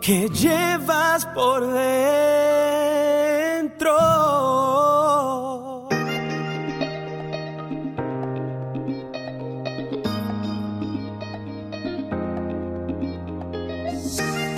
[0.00, 2.28] que llevas por dentro.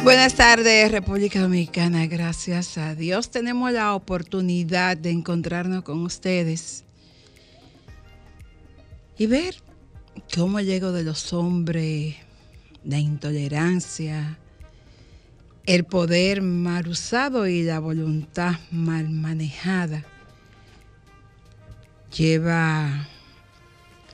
[0.02, 2.06] Buenas tardes, República Dominicana.
[2.06, 6.84] Gracias a Dios tenemos la oportunidad de encontrarnos con ustedes
[9.16, 9.54] y ver
[10.34, 12.16] cómo llego de los hombres,
[12.82, 14.39] la intolerancia,
[15.74, 20.04] el poder mal usado y la voluntad mal manejada
[22.12, 23.06] lleva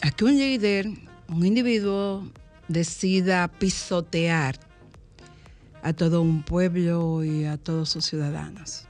[0.03, 0.87] a que un líder,
[1.29, 2.29] un individuo,
[2.69, 4.61] decida pisotear
[5.83, 8.84] a todo un pueblo y a todos sus ciudadanos.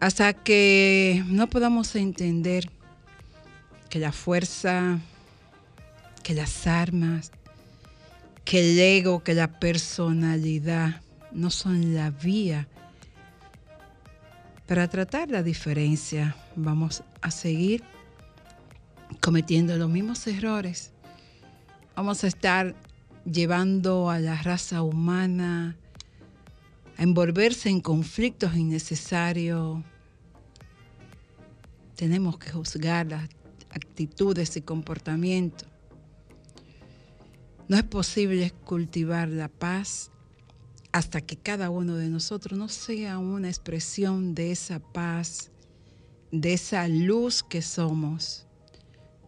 [0.00, 2.68] Hasta que no podamos entender
[3.88, 4.98] que la fuerza,
[6.24, 7.30] que las armas,
[8.50, 12.66] que el ego, que la personalidad no son la vía
[14.66, 16.34] para tratar la diferencia.
[16.56, 17.84] Vamos a seguir
[19.20, 20.90] cometiendo los mismos errores.
[21.94, 22.74] Vamos a estar
[23.24, 25.76] llevando a la raza humana
[26.96, 29.80] a envolverse en conflictos innecesarios.
[31.94, 33.28] Tenemos que juzgar las
[33.70, 35.68] actitudes y comportamientos.
[37.70, 40.10] No es posible cultivar la paz
[40.90, 45.52] hasta que cada uno de nosotros no sea una expresión de esa paz,
[46.32, 48.48] de esa luz que somos,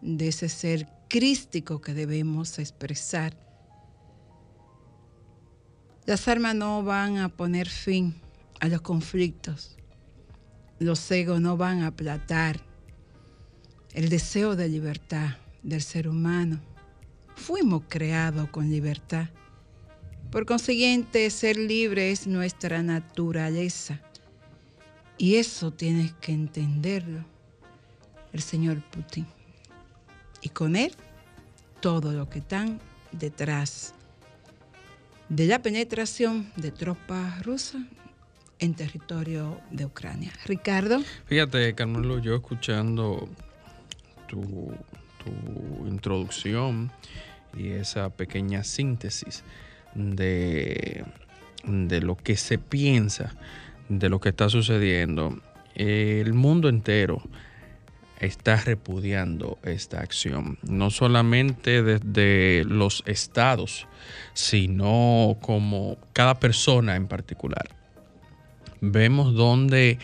[0.01, 3.39] de ese ser crístico que debemos expresar.
[6.05, 8.21] Las armas no van a poner fin
[8.59, 9.77] a los conflictos.
[10.81, 12.61] Los egos no van a aplatar
[13.93, 16.72] el deseo de libertad del ser humano.
[17.37, 19.29] Fuimos creados con libertad.
[20.31, 24.01] Por consiguiente, ser libre es nuestra naturaleza.
[25.19, 27.25] Y eso tienes que entenderlo
[28.33, 29.27] el señor Putin.
[30.41, 30.93] Y con él,
[31.81, 32.81] todo lo que están
[33.13, 33.95] detrás
[35.29, 37.83] de la penetración de tropas rusas
[38.59, 40.33] en territorio de Ucrania.
[40.47, 41.03] Ricardo.
[41.27, 43.29] Fíjate, Carmelo, yo escuchando
[44.29, 44.73] tu,
[45.87, 46.91] introducción
[47.57, 49.45] y esa pequeña síntesis
[49.95, 51.05] de,
[51.65, 53.35] de lo que se piensa,
[53.89, 55.39] de lo que está sucediendo,
[55.75, 57.23] el mundo entero
[58.23, 63.89] está repudiando esta acción, no solamente desde los estados,
[64.33, 67.69] sino como cada persona en particular.
[68.81, 69.99] Vemos donde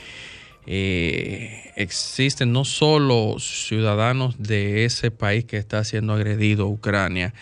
[0.71, 7.33] eh, existen no solo ciudadanos de ese país que está siendo agredido, Ucrania,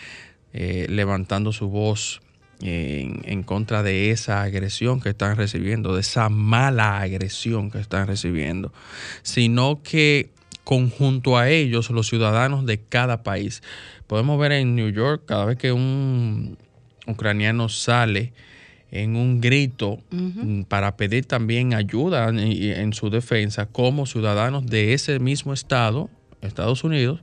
[0.53, 2.21] eh, levantando su voz
[2.61, 8.07] en, en, contra de esa agresión que están recibiendo, de esa mala agresión que están
[8.07, 8.71] recibiendo,
[9.23, 10.29] sino que
[10.63, 13.61] conjunto a ellos los ciudadanos de cada país.
[14.07, 16.57] Podemos ver en New York cada vez que un
[17.05, 18.31] ucraniano sale
[18.91, 20.65] en un grito uh -huh.
[20.65, 26.09] para pedir también ayuda en, en, su defensa, como ciudadanos de ese mismo estado,
[26.41, 27.21] Estados Unidos,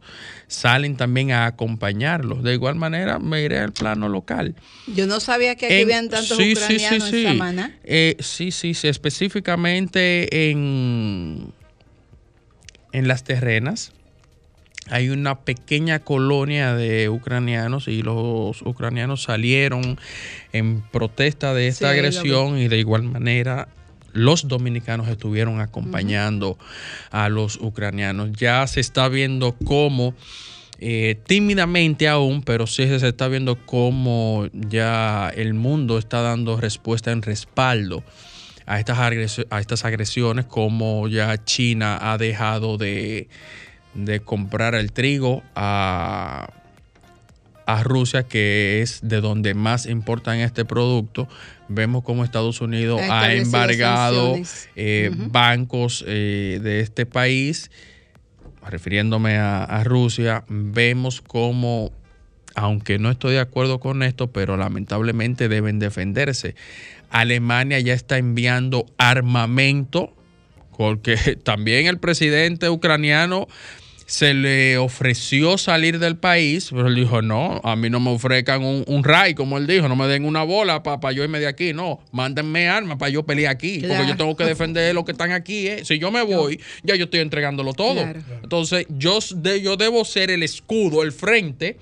[0.48, 2.42] salen también a acompañarlos.
[2.42, 4.54] De igual manera, me iré al plano local.
[4.94, 7.78] Yo no sabía que aquí en, habían tantos sí, ucranianos sí, sí, en Samaná.
[7.84, 11.52] Eh, sí, sí, sí, específicamente en
[12.94, 13.92] en las terrenas.
[14.90, 19.98] Hay una pequeña colonia de ucranianos y los ucranianos salieron
[20.52, 23.68] en protesta de esta sí, agresión y de igual manera
[24.12, 27.06] los dominicanos estuvieron acompañando uh -huh.
[27.10, 28.32] a los ucranianos.
[28.32, 30.14] Ya se está viendo cómo,
[30.78, 37.10] eh, tímidamente aún, pero sí se está viendo cómo ya el mundo está dando respuesta
[37.10, 38.04] en respaldo
[38.66, 43.28] a estas, agres a estas agresiones, como ya China ha dejado de,
[43.94, 46.50] de comprar el trigo a,
[47.66, 51.28] a, Rusia, que es de donde más importan este producto.
[51.68, 54.36] Vemos como Estados Unidos ha embargado
[54.76, 55.32] eh, uh -huh.
[55.32, 57.70] bancos eh, de este país,
[58.66, 60.44] refiriéndome a, a Rusia.
[60.48, 61.92] Vemos cómo
[62.54, 66.54] aunque no estoy de acuerdo con esto, pero lamentablemente deben defenderse.
[67.10, 70.12] Alemania ya está enviando armamento,
[70.76, 73.48] porque también el presidente ucraniano
[74.06, 78.62] se le ofreció salir del país, pero él dijo, no, a mí no me ofrezcan
[78.62, 81.46] un, un ray, como él dijo, no me den una bola para yo irme de
[81.46, 85.12] aquí, no, mándenme armas para yo pelear aquí, porque yo tengo que defender lo que
[85.12, 85.68] están aquí.
[85.68, 85.84] ¿eh?
[85.84, 88.00] Si yo me voy, ya yo estoy entregándolo todo.
[88.42, 89.18] Entonces, yo,
[89.62, 91.78] yo debo ser el escudo, el frente,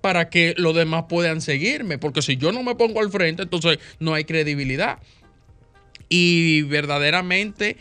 [0.00, 3.78] para que los demás puedan seguirme, porque si yo no me pongo al frente, entonces
[4.00, 4.98] no hay credibilidad.
[6.08, 7.78] Y verdaderamente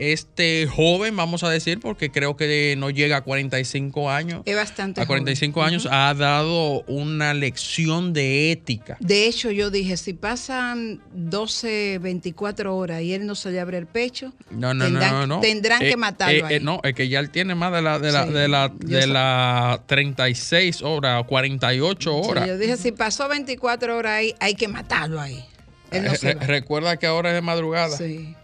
[0.00, 4.42] este joven, vamos a decir, porque creo que no llega a 45 años.
[4.46, 5.00] Es bastante.
[5.00, 8.96] A 45 años ha dado una lección de ética.
[9.00, 13.78] De hecho, yo dije, si pasan 12, 24 horas y él no se le abre
[13.78, 16.34] el pecho, no, no, tendrán, no, no, tendrán que Eh, matarlo.
[16.48, 16.60] eh, eh, ahí.
[16.64, 19.82] no, es que ya él tiene más de la, de la, de la, de la
[19.86, 22.46] 36 horas o 48 Sí, horas.
[22.48, 25.44] yo dije, si pasó 24 horas ahí, hay que matarlo ahí.
[25.90, 26.46] Él no Eh, se re- va.
[26.46, 27.96] recuerda que ahora es de madrugada.
[27.96, 28.34] Sí.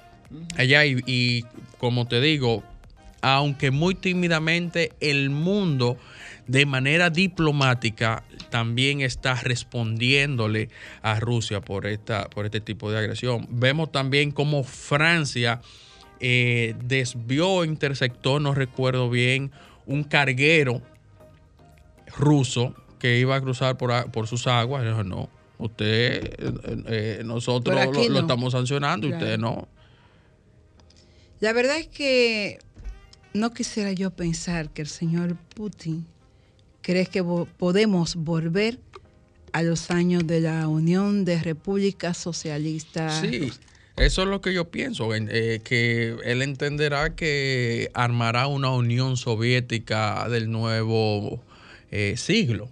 [0.57, 1.45] Allá y, y
[1.79, 2.63] como te digo,
[3.23, 5.97] aunque muy tímidamente el mundo
[6.47, 10.69] de manera diplomática también está respondiéndole
[11.03, 13.47] a Rusia por esta por este tipo de agresión.
[13.51, 15.61] Vemos también cómo Francia
[16.21, 19.51] eh, desvió, interceptó, no recuerdo bien,
[19.87, 20.81] un carguero
[22.17, 24.85] ruso que iba a cruzar por, por sus aguas.
[25.05, 25.29] No,
[25.59, 26.53] usted, eh,
[26.87, 27.77] eh, nosotros
[28.09, 29.25] lo, estamos sancionando, Claro.
[29.25, 29.69] usted no.
[31.41, 32.59] La verdad es que
[33.35, 36.07] no quisiera yo pensar que el señor Putin
[36.83, 38.79] cree que podemos volver
[39.53, 43.21] a los años de la Unión de Repúblicas Socialistas.
[43.21, 43.51] Sí,
[43.97, 49.17] eso es lo que yo pienso, en- eh, que él entenderá que armará una Unión
[49.17, 51.43] Soviética del nuevo
[51.91, 52.69] eh, siglo.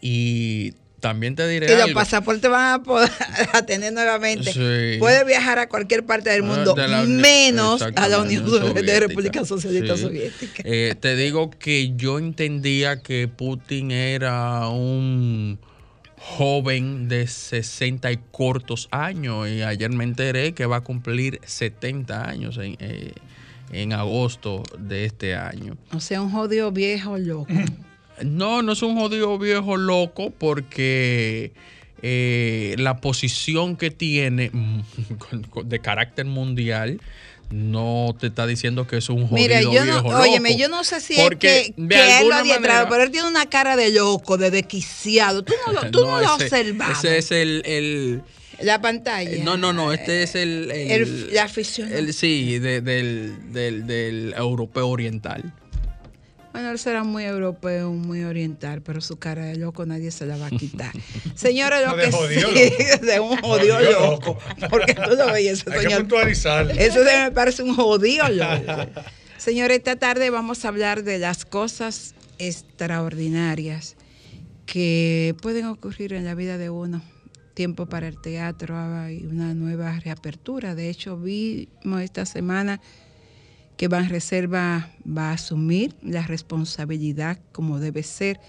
[0.00, 1.94] Y también te diré Y los algo.
[1.94, 3.10] pasaportes van a poder
[3.52, 4.50] a tener nuevamente.
[4.54, 4.98] Sí.
[4.98, 8.42] Puede viajar a cualquier parte del Ah, mundo, de la Unión- menos a la Unión
[8.44, 9.00] Unión de Soviética.
[9.00, 10.02] República Socialista Sí.
[10.02, 10.62] Soviética.
[10.64, 15.58] Eh, te digo que yo entendía que Putin era un
[16.16, 22.26] joven de 60 y cortos años y ayer me enteré que va a cumplir 70
[22.26, 23.12] años en, eh,
[23.72, 25.76] en agosto de este año.
[25.92, 27.46] O sea, un jodido viejo loco.
[28.22, 31.52] No, no es un jodido viejo loco porque
[32.02, 34.80] eh, la posición que tiene mm,
[35.64, 37.00] de carácter mundial
[37.50, 40.16] no te está diciendo que es un jodido Mira, yo viejo no, loco.
[40.18, 43.28] óyeme, yo no sé si Porque es que, él lo alguna adiestrado, pero él tiene
[43.28, 45.44] una cara de loco, de desquiciado.
[45.44, 46.92] Tú no, lo- tú no, lo ese- observado.
[46.92, 48.22] Ese es el, el-
[48.60, 49.30] La pantalla.
[49.30, 51.92] eh, no, no, no, este es el, el- El- la afición.
[51.92, 55.52] el- sí, de- del, del, del europeo oriental.
[56.54, 60.36] Bueno, él será muy europeo, muy oriental, pero su cara de loco nadie se la
[60.36, 60.92] va a quitar.
[61.34, 64.38] Señores, lo No, de que sí, de un jodido loco.
[64.70, 66.00] Porque tú lo ves, ese Hay que señor.
[66.02, 66.70] puntualizar.
[66.78, 68.88] Eso se me parece un jodido loco.
[69.36, 73.96] Señores, esta tarde vamos a hablar de las cosas extraordinarias
[74.64, 77.02] que pueden ocurrir en la vida de uno.
[77.54, 80.76] Tiempo para el teatro, hay una nueva reapertura.
[80.76, 82.80] De hecho, vimos esta semana
[83.76, 88.40] que Banreserva va a asumir la responsabilidad, como debe ser,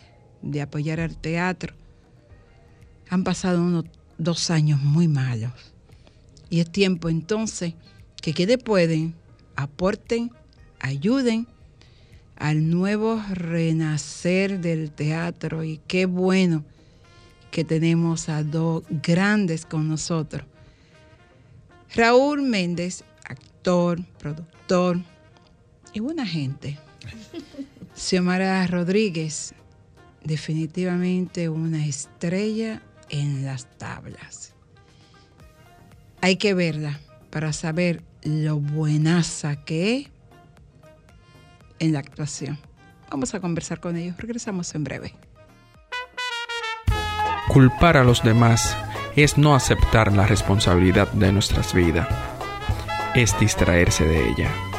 [0.42, 1.74] de apoyar al teatro.
[3.10, 3.86] Han pasado unos
[4.18, 5.52] dos años muy malos.
[6.50, 7.74] Y es tiempo entonces
[8.22, 9.16] que quienes pueden,
[9.56, 10.32] aporten,
[10.80, 11.48] ayuden
[12.36, 15.64] al nuevo renacer del teatro.
[15.64, 16.64] Y qué bueno
[17.50, 20.46] que tenemos a dos grandes con nosotros.
[21.96, 25.00] Raúl Méndez, actor, productor
[25.96, 26.78] y buena gente.
[27.96, 29.56] Xiomara Rodríguez,
[30.24, 34.54] definitivamente una estrella en las tablas.
[36.22, 37.00] Hay que verla
[37.30, 40.08] para saber lo buenaza que es
[41.80, 42.60] en la actuación.
[43.10, 44.18] Vamos a conversar con ellos.
[44.18, 45.14] Regresamos en breve.
[47.48, 48.76] Culpar a los demás
[49.16, 52.10] es no aceptar la responsabilidad de nuestras vidas.
[53.14, 54.75] Es distraerse de ella.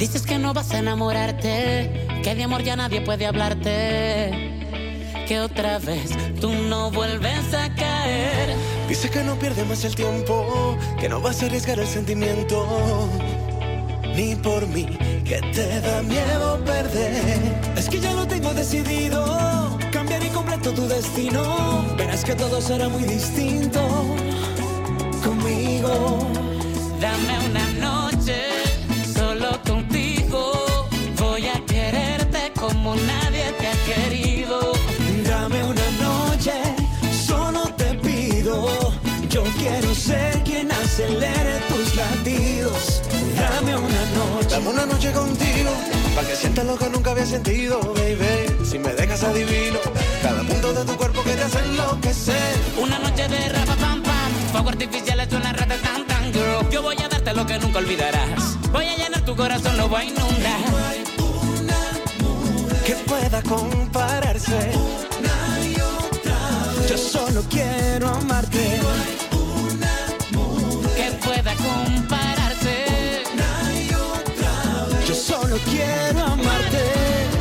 [0.00, 4.30] Dices que no vas a enamorarte, que de amor ya nadie puede hablarte,
[5.28, 8.56] que otra vez tú no vuelves a caer.
[8.88, 13.10] Dice que no pierde más el tiempo, que no vas a arriesgar el sentimiento.
[14.16, 14.86] Ni por mí,
[15.22, 17.36] que te da miedo perder.
[17.76, 21.84] Es que ya lo tengo decidido, cambiar y completo tu destino.
[21.98, 23.82] Verás que todo será muy distinto
[25.22, 26.26] conmigo.
[26.98, 27.69] Dame una
[44.66, 45.70] una noche contigo,
[46.14, 48.64] para que sientas lo que nunca había sentido, baby.
[48.64, 49.78] Si me dejas adivino,
[50.22, 52.56] cada punto de tu cuerpo que te hace enloquecer.
[52.80, 56.68] Una noche de rapa pam pam, fuego artificial es una rata tan tan girl.
[56.70, 58.56] Yo voy a darte lo que nunca olvidarás.
[58.72, 60.60] Voy a llenar tu corazón, lo voy a inundar.
[62.84, 64.72] que pueda compararse.
[66.88, 68.80] Yo solo quiero amarte.
[70.96, 72.39] Que pueda compararse.
[75.50, 76.82] Solo quiero amarte.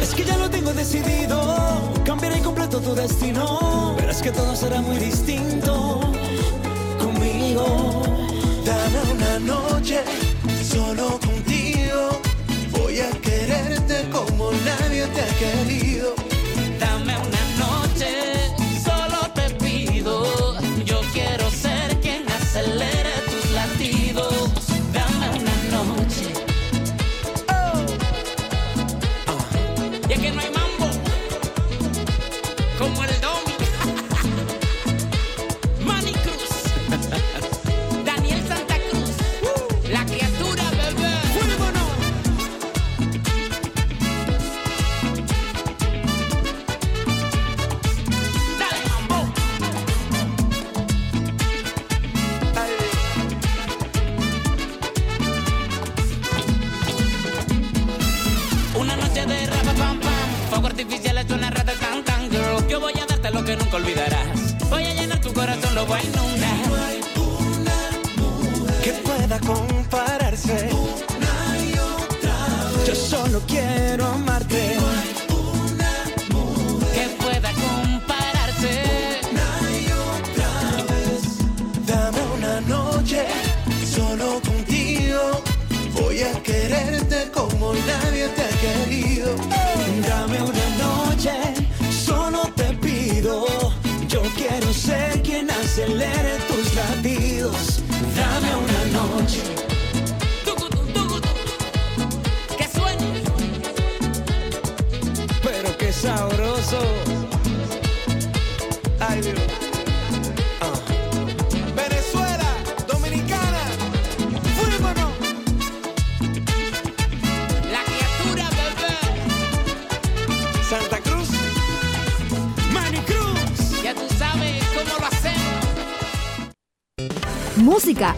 [0.02, 1.38] Es que ya lo tengo decidido.
[2.04, 3.94] Cambiaré completo tu destino.
[3.98, 6.00] Pero es que todo será muy distinto
[6.98, 8.02] conmigo.
[8.66, 10.02] Dame una noche
[10.64, 12.20] solo contigo.
[12.72, 16.19] Voy a quererte como nadie te ha querido.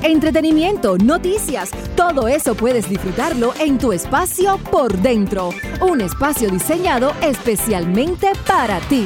[0.03, 5.49] Entretenimiento, noticias, todo eso puedes disfrutarlo en tu espacio por dentro.
[5.81, 9.05] Un espacio diseñado especialmente para ti.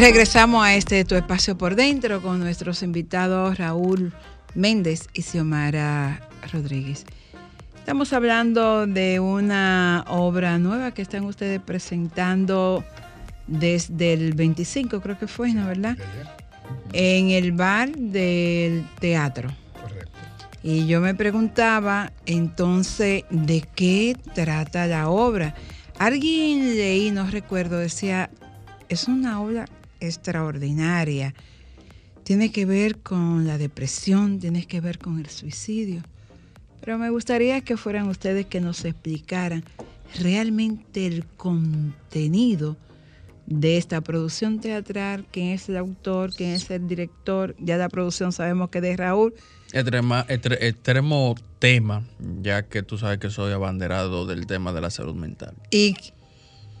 [0.00, 4.14] Regresamos a este Tu Espacio por Dentro con nuestros invitados Raúl
[4.54, 7.04] Méndez y Xiomara Rodríguez.
[7.76, 12.82] Estamos hablando de una obra nueva que están ustedes presentando
[13.46, 15.66] desde el 25, creo que fue, ¿no?
[15.66, 15.98] ¿Verdad?
[16.94, 19.50] En el bar del teatro.
[19.78, 20.18] Correcto.
[20.62, 25.54] Y yo me preguntaba entonces de qué trata la obra.
[25.98, 28.30] Alguien leí, no recuerdo, decía,
[28.88, 29.66] es una obra
[30.00, 31.34] extraordinaria.
[32.22, 36.02] Tiene que ver con la depresión, tiene que ver con el suicidio.
[36.80, 39.64] Pero me gustaría que fueran ustedes que nos explicaran
[40.20, 42.76] realmente el contenido
[43.46, 47.56] de esta producción teatral, quién es el autor, quién es el director.
[47.58, 49.34] Ya la producción sabemos que es de Raúl,
[49.72, 52.02] Extrema- extre- extremo tema,
[52.42, 55.54] ya que tú sabes que soy abanderado del tema de la salud mental.
[55.70, 55.96] Y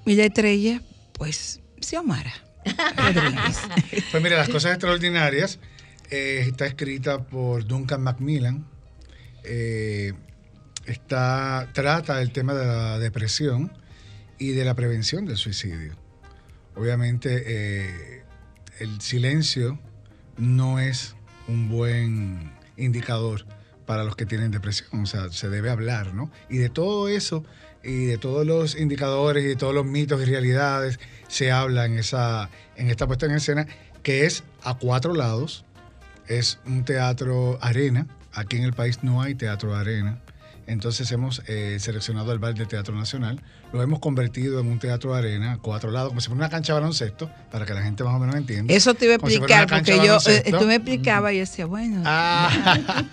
[0.04, 0.80] mi estrella,
[1.12, 2.32] pues, Xiomara.
[4.10, 5.58] Pues mira, las cosas extraordinarias
[6.10, 8.66] eh, está escrita por Duncan Macmillan.
[9.44, 10.12] Eh,
[10.86, 13.72] está, trata el tema de la depresión
[14.38, 15.94] y de la prevención del suicidio.
[16.74, 18.22] Obviamente, eh,
[18.80, 19.78] el silencio
[20.36, 21.14] no es
[21.46, 23.44] un buen indicador
[23.86, 25.02] para los que tienen depresión.
[25.02, 26.30] O sea, se debe hablar, ¿no?
[26.48, 27.44] Y de todo eso,
[27.82, 30.98] y de todos los indicadores, y de todos los mitos y realidades,
[31.30, 33.66] se habla en, esa, en esta puesta en escena
[34.02, 35.64] que es a cuatro lados.
[36.26, 38.06] Es un teatro arena.
[38.32, 40.20] Aquí en el país no hay teatro arena.
[40.66, 45.12] Entonces hemos eh, seleccionado el bar del Teatro Nacional, lo hemos convertido en un teatro
[45.12, 48.02] de arena, cuatro lados, como si fuera una cancha de baloncesto, para que la gente
[48.04, 48.72] más o menos entienda.
[48.74, 51.66] Eso te iba a si explicar, porque yo, eh, tú me explicabas y yo decía,
[51.66, 52.50] bueno, Ah,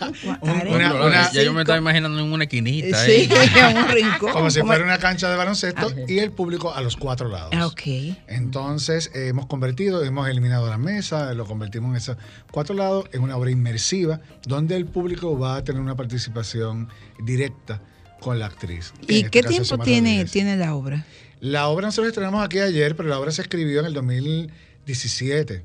[0.41, 3.05] una- ya yo me estaba imaginando en una esquinita.
[3.05, 3.29] sí,
[3.69, 4.31] en un rincón.
[4.31, 7.51] como si fuera una cancha de baloncesto y el público a los cuatro lados.
[7.53, 7.81] Ah, ok.
[8.27, 12.17] Entonces eh, hemos convertido, hemos eliminado la mesa, lo convertimos en esos
[12.51, 17.81] cuatro lados en una obra inmersiva donde el público va a tener una participación directa
[18.19, 18.93] con la actriz.
[19.07, 21.05] ¿Y este qué tiempo tiene, tiene la obra?
[21.39, 25.63] La obra nosotros estrenamos aquí ayer, pero la obra se escribió en el 2017.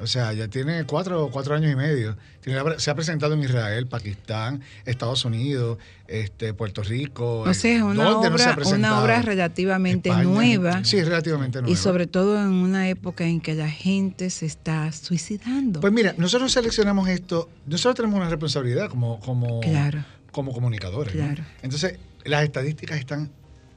[0.00, 2.16] O sea, ya tiene cuatro, cuatro años y medio.
[2.40, 7.40] Tiene se ha presentado en Israel, Pakistán, Estados Unidos, este, Puerto Rico.
[7.40, 10.24] O sea, es una ¿Dónde no se ha obra, una obra relativamente España.
[10.24, 11.72] nueva Sí, relativamente nueva.
[11.72, 15.80] y sobre todo en una época en que la gente se está suicidando.
[15.80, 20.04] Pues mira, nosotros seleccionamos esto, nosotros tenemos una responsabilidad como, como, Claro.
[20.32, 21.14] Como comunicadores.
[21.14, 21.24] ¿no?
[21.26, 21.44] Claro.
[21.62, 23.30] Entonces, las estadísticas están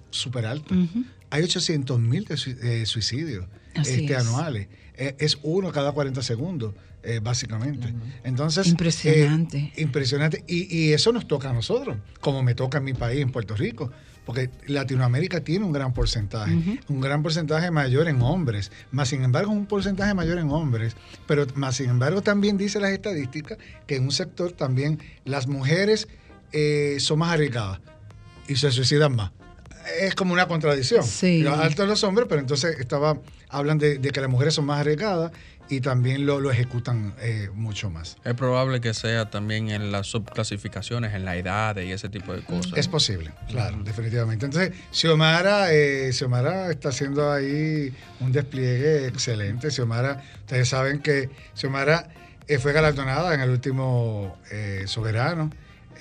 [0.10, 0.78] súper altas.
[1.30, 2.26] Hay 800 mil
[2.86, 3.46] suicidios
[3.76, 4.20] Así este, es.
[4.20, 4.68] anuales.
[4.98, 7.94] Eh, es uno cada 40 segundos, eh, básicamente.
[8.24, 9.58] Entonces, Impresionante.
[9.76, 10.44] eh, impresionante.
[10.48, 13.56] Y, y eso nos toca a nosotros, como me toca en mi país, en Puerto
[13.56, 13.92] Rico.
[14.26, 16.52] Porque Latinoamérica tiene un gran porcentaje,
[16.88, 20.96] un gran porcentaje mayor en hombres, más sin embargo un porcentaje mayor en hombres,
[21.28, 26.08] pero más sin embargo también dice las estadísticas que en un sector también las mujeres
[26.52, 27.80] eh, son más arriesgadas
[28.48, 29.32] y se suicidan más.
[30.00, 31.04] Es como una contradicción.
[31.04, 31.42] Sí.
[31.42, 33.18] Lo alto de los hombres, pero entonces estaba
[33.50, 35.32] hablan de, de que las mujeres son más arriesgadas
[35.70, 38.18] y también lo, lo ejecutan eh, mucho más.
[38.24, 42.44] Es probable que sea también en las subclasificaciones, en la edad y ese tipo de
[42.44, 42.74] cosas.
[42.75, 44.46] Es posible, claro, definitivamente.
[44.46, 49.72] Entonces, Xiomara, eh, Xiomara está haciendo ahí un despliegue excelente.
[49.72, 52.10] Xiomara, ustedes saben que Xiomara
[52.48, 55.50] eh, fue galardonada en el último eh, Soberano,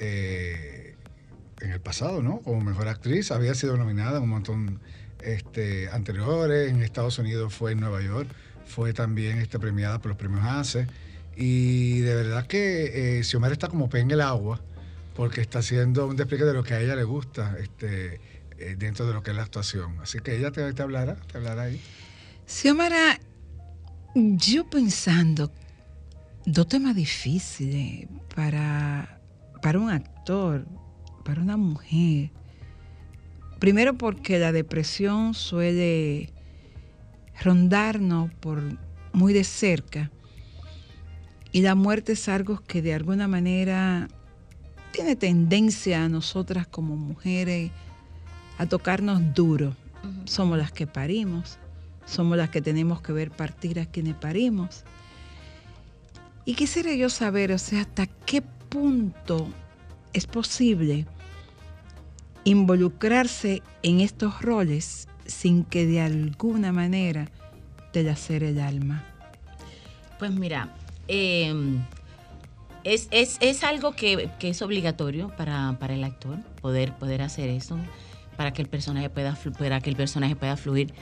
[0.01, 0.97] eh,
[1.61, 2.41] en el pasado, ¿no?
[2.41, 3.31] Como mejor actriz.
[3.31, 4.81] Había sido nominada en un montón
[5.23, 6.71] este, anteriores.
[6.71, 8.29] En Estados Unidos fue en Nueva York.
[8.67, 10.87] Fue también este, premiada por los premios ACE.
[11.37, 14.61] Y de verdad que eh, Xiomara está como pez en el agua
[15.15, 18.21] porque está haciendo un despliegue de lo que a ella le gusta este,
[18.59, 19.99] eh, dentro de lo que es la actuación.
[20.01, 21.81] Así que ella te, te hablará, te hablará ahí.
[22.47, 23.19] Xiomara,
[24.15, 25.51] yo pensando,
[26.45, 29.14] dos temas difíciles para,
[29.65, 30.67] para un actor,
[31.25, 32.31] para una mujer.
[33.59, 36.29] Primero porque la depresión suele
[37.43, 38.61] rondarnos por
[39.15, 40.11] muy de cerca
[41.51, 44.09] y la muerte es algo que de alguna manera
[44.91, 47.71] tiene tendencia a nosotras como mujeres
[48.59, 49.75] a tocarnos duro.
[50.27, 51.59] Somos las que parimos,
[52.05, 54.85] somos las que tenemos que ver partir a quienes parimos.
[56.45, 58.43] Y quisiera yo saber, o sea, hasta qué
[58.79, 59.47] punto
[60.13, 61.07] es posible
[62.43, 67.29] involucrarse en estos roles sin que de alguna manera
[67.93, 69.05] te lacere el alma.
[70.19, 70.75] Pues mira,
[71.07, 71.55] eh,
[72.83, 77.49] es, es- es algo que, que es obligatorio para, para el actor poder, poder hacer
[77.51, 77.79] eso,
[78.37, 80.93] para que el personaje pueda, para que el personaje pueda fluir.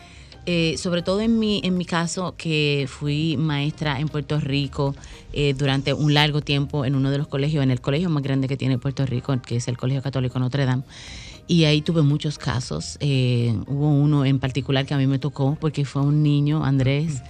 [0.44, 4.94] Eh, sobre todo en mi, en mi caso, que fui maestra en Puerto Rico
[5.32, 8.48] eh, durante un largo tiempo en uno de los colegios, en el colegio más grande
[8.48, 10.82] que tiene Puerto Rico, que es el Colegio Católico Notre Dame.
[11.46, 12.96] Y ahí tuve muchos casos.
[13.00, 17.22] Eh, hubo uno en particular que a mí me tocó porque fue un niño, Andrés,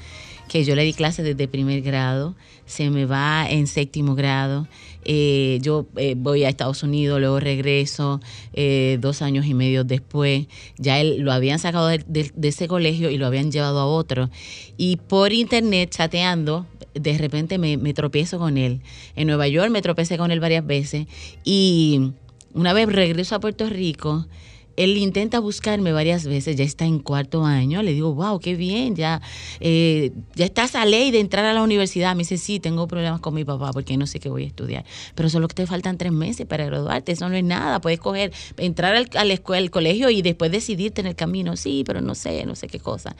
[0.53, 2.35] que yo le di clase desde primer grado,
[2.67, 4.69] se me va en séptimo grado,
[5.03, 8.21] eh, yo eh, voy a Estados Unidos, luego regreso
[8.53, 13.17] eh, dos años y medio después, ya él lo habían sacado de ese colegio y
[13.17, 14.29] lo habían llevado a otro.
[14.77, 18.83] Y por internet, chateando, de repente me, me tropiezo con él.
[19.17, 21.07] En Nueva York me tropecé con él varias veces
[21.45, 22.12] y
[22.53, 24.27] una vez regreso a Puerto Rico,
[24.76, 28.96] él intenta buscarme varias veces, ya está en cuarto año, le digo, wow, qué bien,
[28.96, 29.20] ya,
[29.61, 32.14] eh, ya estás a ley de entrar a la universidad.
[32.14, 34.85] Me dice, sí, tengo problemas con mi papá porque no sé qué voy a estudiar.
[35.14, 38.32] Pero solo que te faltan tres meses para graduarte, eso no es nada, puedes coger,
[38.56, 42.00] entrar al, a la escuela, al colegio y después decidirte en el camino, sí, pero
[42.00, 43.14] no sé, no sé qué cosa.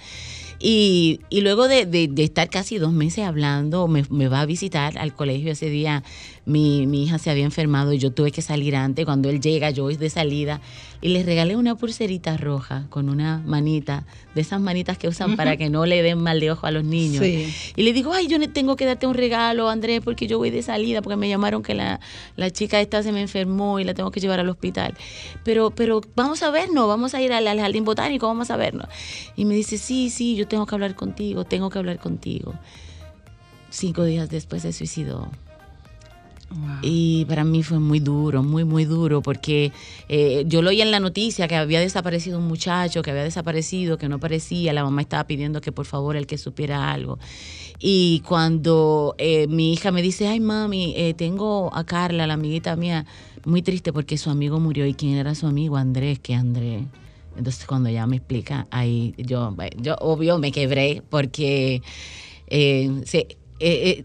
[0.65, 4.47] Y, y luego de, de- de estar casi dos meses hablando, me, me va a
[4.47, 5.51] visitar al colegio.
[5.51, 6.05] Ese día
[6.47, 9.05] mi, mi hija se había enfermado y yo tuve que salir antes.
[9.05, 10.61] Cuando él llega, yo voy de salida
[11.01, 15.57] y le regalé una pulserita roja con una manita, de esas manitas que usan para
[15.57, 17.25] que no le den mal de ojo a los niños.
[17.25, 17.53] Sí.
[17.75, 20.63] Y le digo, ay, yo tengo que darte un regalo, Andrés, porque yo voy de
[20.63, 21.99] salida, porque me llamaron que la,
[22.37, 24.95] la chica esta se me enfermó y la tengo que llevar al hospital.
[25.43, 28.87] Pero, pero vamos a vernos, vamos a ir al, al jardín botánico, vamos a vernos.
[29.37, 32.53] Y me dice, sí, sí, yo tengo que hablar contigo, tengo que hablar contigo.
[33.71, 35.31] cinco días después se suicidó.
[36.51, 36.81] Wow.
[36.83, 39.73] Y para mí fue muy duro, muy, muy duro, porque
[40.11, 43.97] eh, yo lo oí en la noticia que había desaparecido un muchacho, que había desaparecido,
[43.97, 47.19] que no aparecía, la mamá estaba pidiendo que por favor el que supiera algo.
[47.79, 52.77] Y cuando eh, mi hija me dice, ay mami, eh, tengo a Carla, la amiguita
[52.77, 53.07] mía,
[53.47, 54.85] muy triste porque su amigo murió.
[54.85, 55.79] ¿Y quién era su amigo?
[55.79, 56.85] Andrés, que Andrés.
[57.37, 61.83] Entonces cuando ella me explica, ahí yo, yo obvio me quebré porque
[62.47, 63.27] eh, se-
[63.59, 64.05] eh,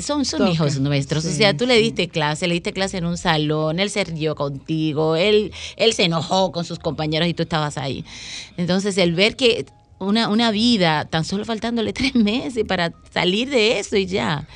[0.00, 1.24] son, son Toca, hijos nuestros.
[1.24, 4.34] o sea, tú le diste clase, le diste clase en un salón, él se rió
[4.34, 8.04] contigo, él, él se enojó con sus compañeros y tú estabas ahí.
[8.56, 9.66] Entonces, el ver que
[9.98, 14.46] una, una vida, tan solo faltándole tres meses para salir de eso y ya.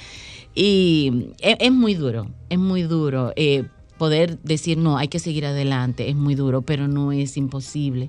[0.54, 3.32] Y es, es muy duro, es muy duro.
[3.36, 3.64] eh,
[3.98, 8.08] poder decir no, hay que seguir adelante, es muy duro, pero no es imposible.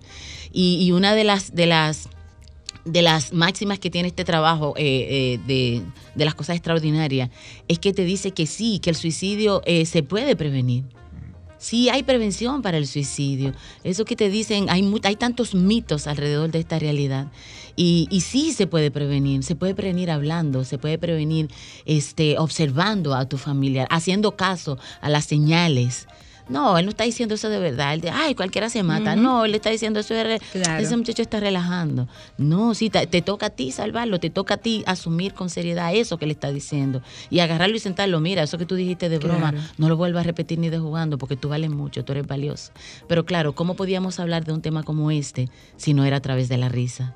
[0.52, 2.10] Y, una de las, de las
[2.86, 5.82] de las máximas que tiene este trabajo eh, eh, de,
[6.16, 7.30] de las cosas extraordinarias
[7.68, 10.86] es que te dice que sí, que el suicidio eh, se puede prevenir.
[11.58, 13.54] Sí, hay prevención para el suicidio.
[13.84, 17.28] Eso que te dicen, hay, hay tantos mitos alrededor de esta realidad.
[17.78, 21.48] Y, y sí se puede prevenir, se puede prevenir hablando, se puede prevenir
[21.86, 26.08] este, observando a tu familiar, haciendo caso a las señales.
[26.50, 27.94] No, él no está diciendo eso de verdad.
[27.94, 29.16] Él de, ay, cualquiera se mata.
[29.16, 30.82] No, él está diciendo eso de Claro.
[30.82, 32.08] Ese muchacho está relajando.
[32.38, 35.94] No, sí, te, te toca a ti salvarlo, te toca a ti asumir con seriedad
[35.94, 37.02] eso que le está diciendo.
[37.30, 38.20] Y agarrarlo y sentarlo.
[38.22, 39.68] Mira, eso que tú dijiste de broma, Claro.
[39.78, 42.72] no lo vuelvas a repetir ni de jugando, porque tú vales mucho, tú eres valioso.
[43.10, 46.48] Pero claro, ¿cómo podíamos hablar de un tema como este si no era a través
[46.48, 47.14] de la risa?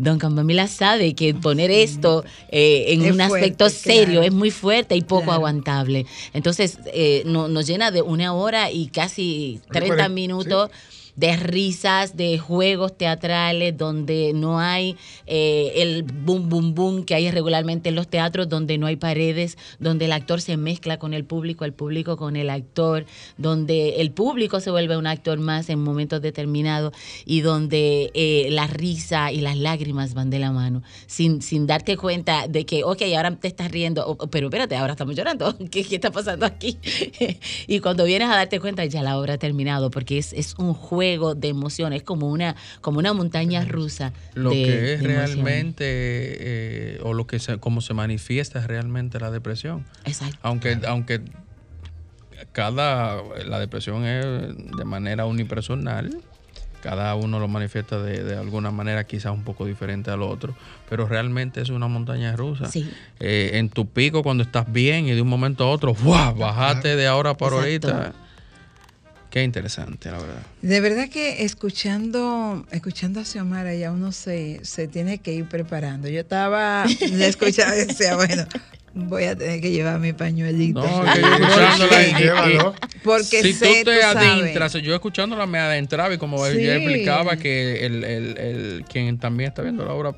[0.00, 4.22] Don Campamila sabe que poner esto eh, en Es un fuerte, aspecto serio claro.
[4.22, 5.38] es muy fuerte y poco Claro.
[5.38, 6.06] aguantable.
[6.32, 10.70] Entonces, eh, no- nos llena de una hora y casi 30 cuarenta, minutos
[11.18, 17.28] de risas, de juegos teatrales, donde no hay eh, el boom, boom, boom que hay
[17.32, 21.24] regularmente en los teatros, donde no hay paredes, donde el actor se mezcla con el
[21.24, 23.04] público, el público con el actor,
[23.36, 26.92] donde el público se vuelve un actor más en momentos determinados
[27.24, 31.96] y donde eh, la risa y las lágrimas van de la mano, sin, sin darte
[31.96, 35.96] cuenta de que, ok, ahora te estás riendo, pero espérate, ahora estamos llorando, ¿qué, qué
[35.96, 36.78] está pasando aquí?
[37.66, 40.74] y cuando vienes a darte cuenta, ya la obra ha terminado, porque es, es un
[40.74, 44.12] juego de emociones, es como una, como una montaña rusa.
[44.34, 49.18] Lo de- que es de realmente, eh, o lo que se, como se manifiesta realmente
[49.20, 49.84] la depresión.
[50.04, 50.36] Exacto.
[50.42, 51.20] Aunque, aunque
[52.52, 54.24] cada, la depresión es
[54.76, 56.18] de manera unipersonal,
[56.82, 60.54] cada uno lo manifiesta de, de alguna manera quizás un poco diferente al otro,
[60.88, 62.66] pero realmente es una montaña rusa.
[62.70, 62.88] Sí.
[63.18, 66.32] Eh, en tu pico cuando estás bien y de un momento a otro, ¡buah!
[66.32, 67.88] bajaste de ahora para Exacto.
[67.88, 68.14] ahorita.
[69.30, 70.42] Qué interesante, la verdad.
[70.62, 76.08] De verdad que escuchando, escuchando a Xiomara ya uno se, se tiene que ir preparando.
[76.08, 78.46] Yo estaba escuchando y decía, bueno,
[78.94, 80.80] voy a tener que llevar mi pañuelito.
[80.80, 82.74] No, que yo escuchándola y- Llévalo.
[83.04, 84.26] Porque si sé, tú te tú sabes.
[84.28, 86.58] adentras, yo escuchándola me adentraba y como Sí.
[86.58, 90.14] ella explicaba que el, el- el- quien también está viendo la obra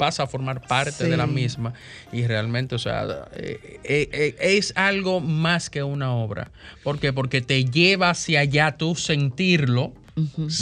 [0.00, 1.74] pasa a formar parte de la misma
[2.10, 6.50] y realmente, o sea, eh, eh, eh, es algo más que una obra.
[6.82, 7.12] ¿Por qué?
[7.12, 9.92] Porque te lleva hacia allá tú sentirlo.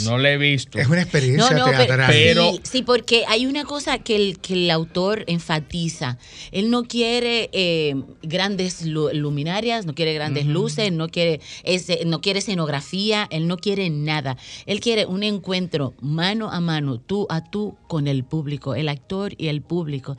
[0.05, 0.77] No lo he visto.
[0.79, 2.11] Es una experiencia No, no, pero, teatral.
[2.11, 6.17] Pero- sí, sí, porque hay una cosa que el, que el autor enfatiza.
[6.51, 12.21] Él no quiere eh, grandes lu- luminarias, no quiere grandes luces, no quiere, ese, no
[12.21, 14.37] quiere escenografía, él no quiere nada.
[14.65, 19.33] Él quiere un encuentro mano a mano, tú a tú con el público, el actor
[19.35, 20.15] y el público.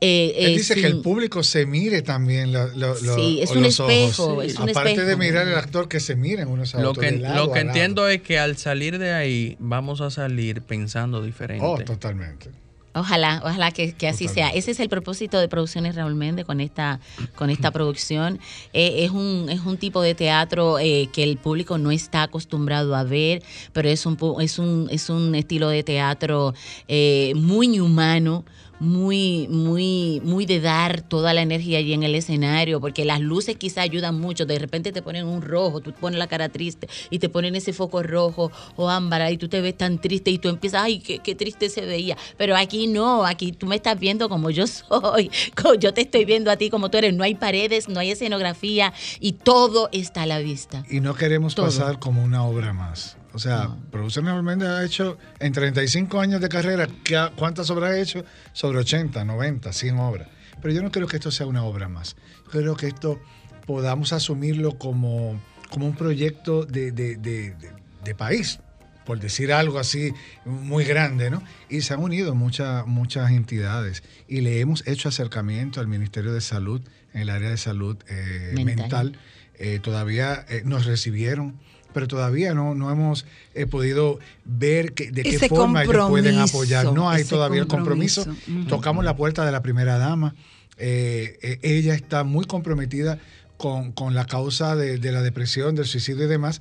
[0.00, 3.52] Eh, Él eh, dice que el público se mire también lo- lo- lo- Sí, es
[3.52, 4.44] un los espejo, ojos.
[4.44, 5.06] es un Aparte espejo.
[5.08, 7.06] de mirar al actor, que se miren unos a Lo otros.
[7.06, 11.22] que, lado lo que entiendo es que al salir de ahí vamos a salir pensando
[11.22, 11.64] diferente.
[11.64, 12.50] Oh, totalmente.
[12.94, 14.50] Ojalá, ojalá que, que así sea.
[14.50, 17.00] Ese es el propósito de Producciones Raúl Méndez con esta,
[17.34, 18.38] con esta producción.
[18.72, 22.94] Eh, es, un, es un tipo de teatro eh, que el público no está acostumbrado
[22.94, 26.54] a ver, pero es un, es un, es un estilo de teatro
[26.88, 28.44] eh, muy humano.
[28.82, 33.54] Muy, muy, muy de dar toda la energía allí en el escenario, porque las luces
[33.54, 34.44] quizá ayudan mucho.
[34.44, 37.72] De repente te ponen un rojo, tú pones la cara triste y te ponen ese
[37.72, 41.20] foco rojo o ámbar y tú te ves tan triste y tú empiezas, ay, qué,
[41.20, 42.16] qué triste se veía.
[42.36, 45.30] Pero aquí no, aquí tú me estás viendo como yo soy,
[45.62, 47.14] como yo te estoy viendo a ti como tú eres.
[47.14, 50.84] No hay paredes, no hay escenografía y todo está a la vista.
[50.90, 51.66] Y no queremos Todo.
[51.66, 53.16] pasar como una obra más.
[53.34, 53.80] O sea, No.
[53.90, 57.98] Producciones Raúl Méndez ha hecho en 35 años de carrera, ¿qué ha- ¿cuántas obras ha
[57.98, 58.24] hecho?
[58.52, 60.28] Sobre 80, 90, 100 obras.
[60.60, 62.16] Pero yo no creo que esto sea una obra más.
[62.50, 63.20] Creo que esto
[63.66, 65.40] podamos asumirlo como,
[65.70, 67.72] como un proyecto de, de- de- de-
[68.04, 68.58] de país.
[69.04, 70.12] por decir algo así
[70.44, 71.42] muy grande, ¿no?
[71.68, 76.40] Y se han unido muchas, muchas entidades y le hemos hecho acercamiento al Ministerio de
[76.40, 76.80] Salud
[77.12, 78.76] en el área de salud eh, Mental.
[78.76, 79.18] mental.
[79.58, 81.58] Eh, todavía eh, nos recibieron,
[81.92, 83.24] pero todavía no, no hemos
[83.54, 86.92] eh, podido ver que- de qué Ese forma ellos pueden compromiso, apoyar.
[86.92, 88.24] No hay todavía el compromiso.
[88.24, 88.52] compromiso.
[88.60, 88.68] Ujú.
[88.68, 90.34] Tocamos la puerta de la primera dama.
[90.78, 93.18] Eh, eh, ella está muy comprometida
[93.56, 96.60] con, con la causa de, de la depresión, del suicidio y demás.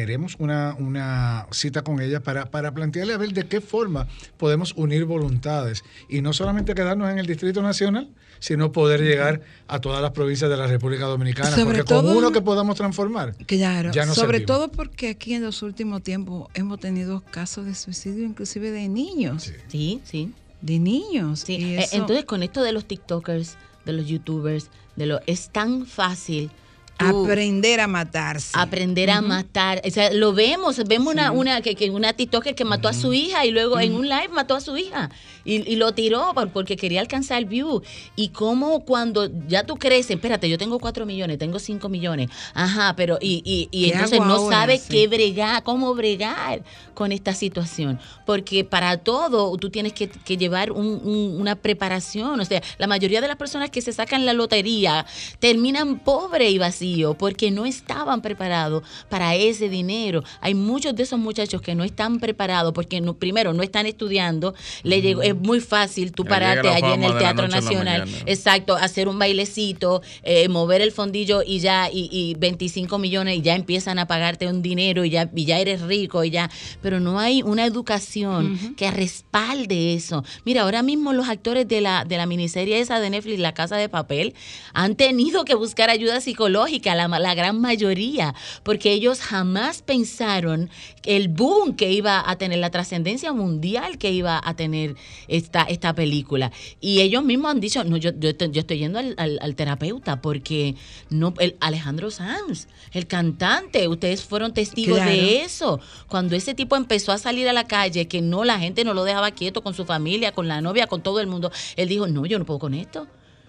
[0.00, 4.06] Queremos una, una cita con ella para, para plantearle a ver de qué forma
[4.36, 9.80] podemos unir voluntades y no solamente quedarnos en el Distrito Nacional, sino poder llegar a
[9.80, 11.48] todas las provincias de la República Dominicana.
[11.50, 14.46] Sobre porque todo- con uno que podamos transformar, Claro, ya no sobre servimos.
[14.46, 19.50] todo porque aquí en los últimos tiempos hemos tenido casos de suicidio inclusive de niños,
[19.68, 20.34] Sí, sí.
[20.60, 21.40] de niños.
[21.40, 23.56] Sí, y eso- entonces con esto de los TikTokers,
[23.86, 26.50] de los YouTubers, de lo es tan fácil
[26.98, 28.50] aprender a matarse.
[28.54, 29.82] aprender a matar.
[29.84, 33.12] O sea, lo vemos, vemos una, una, que, que una TikToker que mató a su
[33.12, 35.10] hija y luego en un live mató a su hija
[35.46, 37.82] y, y lo tiró por- porque quería alcanzar view.
[38.16, 42.94] Y cómo cuando ya tú creces, espérate, yo tengo cuatro millones, tengo cinco millones, ajá,
[42.96, 44.56] pero y, y, y ¿Qué entonces no ahora?
[44.56, 44.88] sabes Sí.
[44.90, 46.62] qué bregar, cómo bregar
[46.94, 47.98] con esta situación.
[48.26, 52.40] Porque para todo tú tienes que, que llevar un- un- una preparación.
[52.40, 55.06] O sea, la mayoría de las personas que se sacan la lotería
[55.38, 60.22] terminan pobre y vacío porque no estaban preparados para ese dinero.
[60.40, 64.54] Hay muchos de esos muchachos que no están preparados porque no, primero no están estudiando.
[64.82, 68.00] Le llegó, muy fácil tú pararte allí en el Teatro Nacional.
[68.26, 73.42] Exacto, hacer un bailecito, eh, mover el fondillo y ya, y, y 25 millones y
[73.42, 76.50] ya empiezan a pagarte un dinero y ya, y ya eres rico y ya.
[76.82, 80.24] Pero no hay una educación que respalde eso.
[80.44, 83.76] Mira, ahora mismo los actores de la, de la miniserie esa de Netflix, La Casa
[83.76, 84.34] de Papel,
[84.72, 90.70] han tenido que buscar ayuda psicológica, la, ma- la gran mayoría, porque ellos jamás pensaron
[91.04, 94.96] el boom que iba a tener, la trascendencia mundial que iba a tener
[95.28, 96.52] esta, esta película.
[96.80, 99.54] Y ellos mismos han dicho, no, yo, yo, estoy- yo estoy yendo al, al- al
[99.54, 100.74] terapeuta porque
[101.10, 105.10] no, el Alejandro Sanz, el cantante, ustedes fueron testigos Claro.
[105.10, 105.80] de eso.
[106.08, 109.04] Cuando ese tipo empezó a salir a la calle, que no, la gente no lo
[109.04, 112.26] dejaba quieto con su familia, con la novia, con todo el mundo, él dijo, no,
[112.26, 113.06] yo no puedo con esto.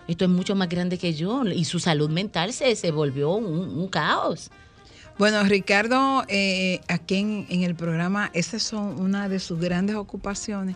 [0.07, 1.43] Esto es mucho más grande que yo.
[1.45, 4.49] Y su salud mental se, se volvió un, un caos.
[5.17, 10.75] Bueno, Ricardo, eh, aquí en, en el programa, esas son una de sus grandes ocupaciones,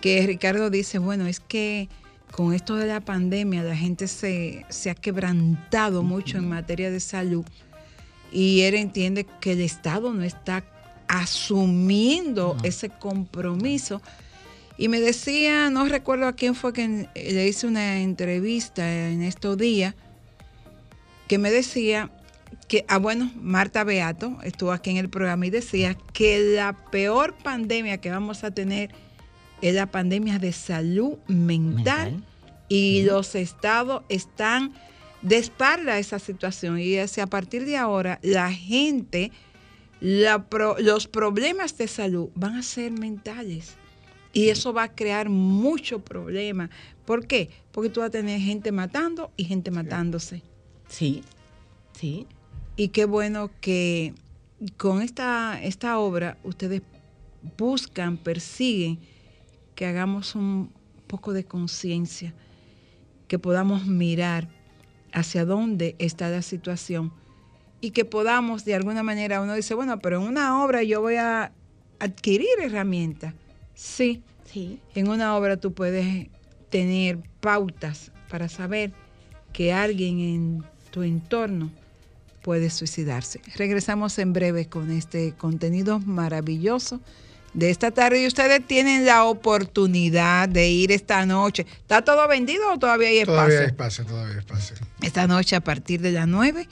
[0.00, 1.88] que Ricardo dice, bueno, es que
[2.30, 7.00] con esto de la pandemia la gente se, se ha quebrantado mucho en materia de
[7.00, 7.44] salud
[8.30, 10.64] y él entiende que el Estado no está
[11.08, 14.02] asumiendo ese compromiso.
[14.76, 19.56] Y me decía, no recuerdo a quién fue que le hice una entrevista en estos
[19.58, 19.94] días,
[21.26, 22.10] que me decía
[22.68, 27.34] que, ah, bueno, Marta Beato estuvo aquí en el programa y decía que la peor
[27.42, 28.90] pandemia que vamos a tener
[29.62, 32.24] la pandemia de salud mental, Mental.
[32.68, 34.72] y los estados están
[35.22, 39.32] de espalda a esa situación y es a partir de ahora la gente,
[40.00, 43.74] la pro- los problemas de salud van a ser mentales
[44.32, 46.70] y eso va a crear mucho problema.
[47.04, 47.50] ¿Por qué?
[47.72, 50.42] Porque tú vas a tener gente matando y gente matándose.
[50.88, 51.22] Sí,
[51.98, 52.26] sí.
[52.76, 54.14] Y qué bueno que
[54.76, 56.82] con esta, esta obra ustedes
[57.56, 59.00] buscan, persiguen
[59.78, 60.72] que hagamos un
[61.06, 62.34] poco de conciencia,
[63.28, 64.48] que podamos mirar
[65.12, 67.12] hacia dónde está la situación
[67.80, 71.14] y que podamos de alguna manera, uno dice, bueno, pero en una obra yo voy
[71.14, 71.52] a
[72.00, 73.34] adquirir herramientas.
[73.74, 74.80] Sí, Sí.
[74.96, 76.26] en una obra tú puedes
[76.70, 78.90] tener pautas para saber
[79.52, 81.70] que alguien en tu entorno
[82.42, 83.40] puede suicidarse.
[83.54, 87.00] Regresamos en breve con este contenido maravilloso
[87.58, 91.66] de esta tarde y ustedes tienen la oportunidad de ir esta noche.
[91.80, 93.34] ¿Está todo vendido o todavía hay espacio?
[93.34, 94.76] Todavía hay espacio, todavía hay espacio.
[95.02, 96.68] esta noche a partir de las 9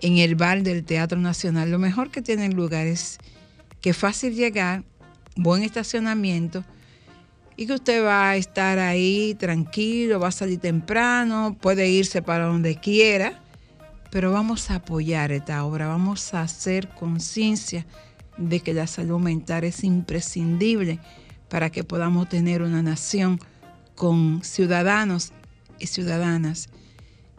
[0.00, 1.70] en el bar del Teatro Nacional.
[1.70, 3.18] Lo mejor que tiene el lugar es
[3.80, 4.82] que es fácil llegar,
[5.36, 6.64] buen estacionamiento
[7.56, 12.46] y que usted va a estar ahí tranquilo, va a salir temprano, puede irse para
[12.46, 13.40] donde quiera,
[14.10, 17.86] pero vamos a apoyar esta obra, vamos a hacer conciencia
[18.36, 21.00] de que la salud mental es imprescindible
[21.48, 23.38] para que podamos tener una nación
[23.94, 25.32] con ciudadanos
[25.78, 26.68] y ciudadanas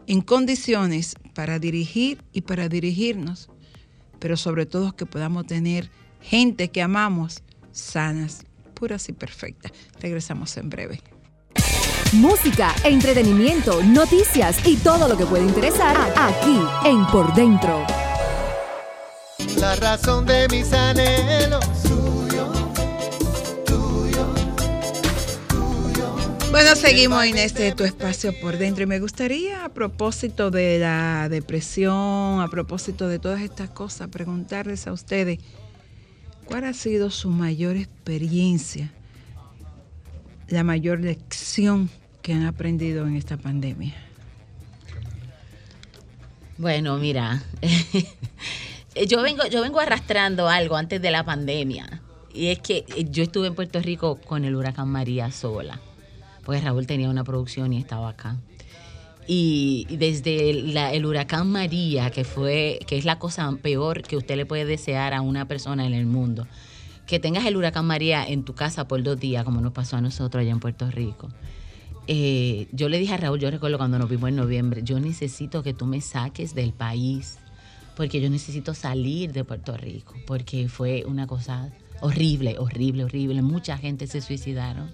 [0.06, 3.48] en condiciones para dirigir y para dirigirnos,
[4.18, 9.72] pero sobre todo que podamos tener gente que amamos sanas, puras y perfectas.
[10.00, 11.00] Regresamos en breve.
[12.14, 18.07] Música, entretenimiento, noticias y todo lo que puede interesar aquí en Por Dentro
[19.60, 21.64] la razón de mis anhelos.
[21.82, 22.52] Tuyo,
[23.64, 24.34] tuyo,
[25.36, 26.50] tuyo.
[26.50, 31.28] Bueno, seguimos en este tu espacio por dentro y me gustaría a propósito de la
[31.28, 35.38] depresión, a propósito de todas estas cosas, preguntarles a ustedes,
[36.44, 38.92] ¿cuál ha sido su mayor experiencia,
[40.48, 41.90] la mayor lección
[42.22, 43.94] que han aprendido en esta pandemia?
[46.58, 47.42] Bueno, mira,
[49.06, 52.02] yo vengo, yo vengo arrastrando algo antes de la pandemia.
[52.32, 55.80] Y es que yo estuve en Puerto Rico con el huracán María sola.
[56.44, 58.36] Porque Raúl tenía una producción y estaba acá.
[59.26, 64.46] Y desde el huracán María, que fue, que es la cosa peor que usted le
[64.46, 66.46] puede desear a una persona en el mundo,
[67.06, 70.00] que tengas el huracán María en tu casa por dos días, como nos pasó a
[70.00, 71.28] nosotros allá en Puerto Rico.
[72.06, 75.62] Eh, yo le dije a Raúl, yo recuerdo cuando nos vimos en noviembre, yo necesito
[75.62, 77.38] que tú me saques del país,
[77.98, 81.68] porque yo necesito salir de Puerto Rico, porque fue una cosa
[82.00, 83.42] horrible, horrible, horrible.
[83.42, 84.92] Mucha gente se suicidaron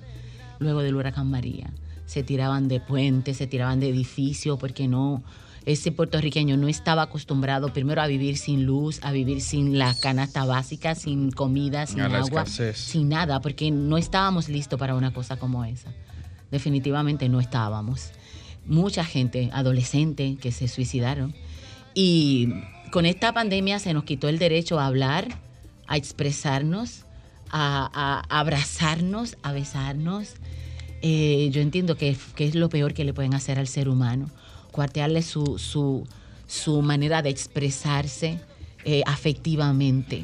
[0.59, 1.71] luego del huracán María.
[2.07, 5.23] Se tiraban de puentes, se tiraban de edificios, porque no,
[5.67, 10.47] ese puertorriqueño no estaba acostumbrado primero a vivir sin luz, a vivir sin la canasta
[10.47, 12.79] básica, sin comida, sin agua, escasez.
[12.79, 15.93] sin nada, porque no estábamos listos para una cosa como esa.
[16.51, 18.13] Definitivamente no estábamos.
[18.65, 21.35] Mucha gente, adolescente, que se suicidaron.
[21.95, 22.49] Y
[22.95, 25.27] con esta pandemia se nos quitó el derecho a hablar,
[25.89, 27.07] a expresarnos,
[27.51, 30.35] a, abrazarnos, a besarnos.
[31.03, 34.31] Eh, yo entiendo que, que es lo peor que le pueden hacer al ser humano,
[34.71, 36.07] cuartearle su, su,
[36.47, 38.39] su manera de expresarse
[38.85, 40.23] eh, afectivamente.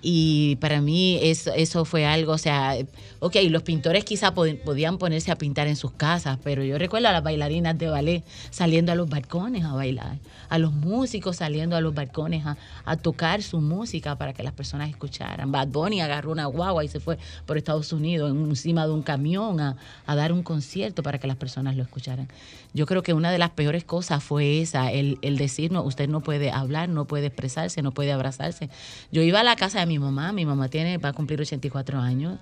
[0.00, 2.76] Y para mí eso, eso fue algo, o sea,
[3.18, 7.08] ok, los pintores quizá pod- podían ponerse a pintar en sus casas, pero yo recuerdo
[7.08, 10.18] a las bailarinas de ballet saliendo a los balcones a bailar,
[10.50, 14.88] a los músicos saliendo a los balcones a, tocar su música para que las personas
[14.88, 15.50] escucharan.
[15.50, 19.02] Bad Bunny agarró una guagua y se fue por Estados Unidos en- encima de un
[19.02, 22.28] camión a, dar un concierto para que las personas lo escucharan.
[22.72, 26.20] Yo creo que una de las peores cosas fue esa, el, el decirnos, usted no
[26.20, 28.68] puede hablar, no puede expresarse, no puede abrazarse.
[29.10, 31.98] Yo iba a la casa de mi mamá, mi mamá tiene, va a cumplir 84
[31.98, 32.38] años,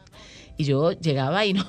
[0.58, 1.66] y yo llegaba y no,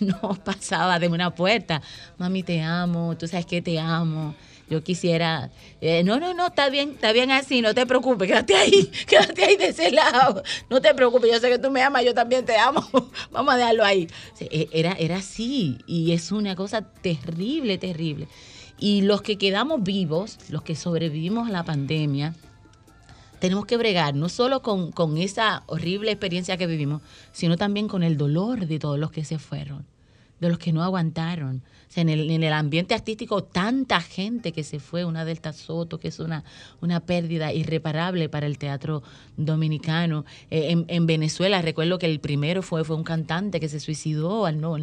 [0.00, 1.82] no pasaba de una puerta.
[2.18, 4.34] Mami, te amo, tú sabes que te amo.
[4.70, 5.50] Yo quisiera,
[5.80, 9.42] eh, no, no, no, está bien, está bien así, no te preocupes, quédate ahí, quédate
[9.42, 12.44] ahí de ese lado, no te preocupes, yo sé que tú me amas, yo también
[12.44, 12.86] te amo,
[13.32, 14.08] vamos a dejarlo ahí.
[14.40, 18.28] E- Era, era así, y es una cosa terrible, terrible.
[18.78, 22.34] Y los que quedamos vivos, los que sobrevivimos a la pandemia,
[23.38, 28.02] tenemos que bregar no solo con, con esa horrible experiencia que vivimos, sino también con
[28.02, 29.86] el dolor de todos los que se fueron,
[30.40, 31.62] de los que no aguantaron.
[31.88, 35.54] O sea, en el, en el ambiente artístico, tanta gente que se fue, una Delta
[35.54, 36.44] Soto, que es una,
[36.82, 39.02] una pérdida irreparable para el teatro
[39.38, 40.26] dominicano.
[40.50, 44.44] Eh, en, en Venezuela, recuerdo que el primero fue, fue un cantante que se suicidó
[44.44, 44.76] al, no,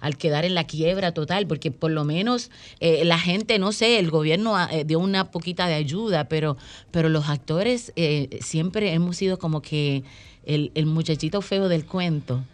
[0.00, 3.98] al quedar en la quiebra total, porque por lo menos eh, la gente, no sé,
[3.98, 6.56] el gobierno ah, eh, dio una poquita de ayuda, pero,
[6.90, 10.04] pero los actores eh, siempre hemos sido como que
[10.46, 12.44] el muchachito feo del cuento.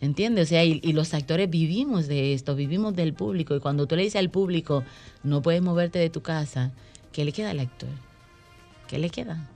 [0.00, 0.46] ¿Entiendes?
[0.46, 3.54] O sea, y, y los actores vivimos de esto, vivimos del público.
[3.54, 4.82] Y cuando tú le dices al público,
[5.22, 6.72] no puedes moverte de tu casa,
[7.12, 7.90] ¿qué le queda al actor?
[8.88, 9.48] ¿Qué le queda?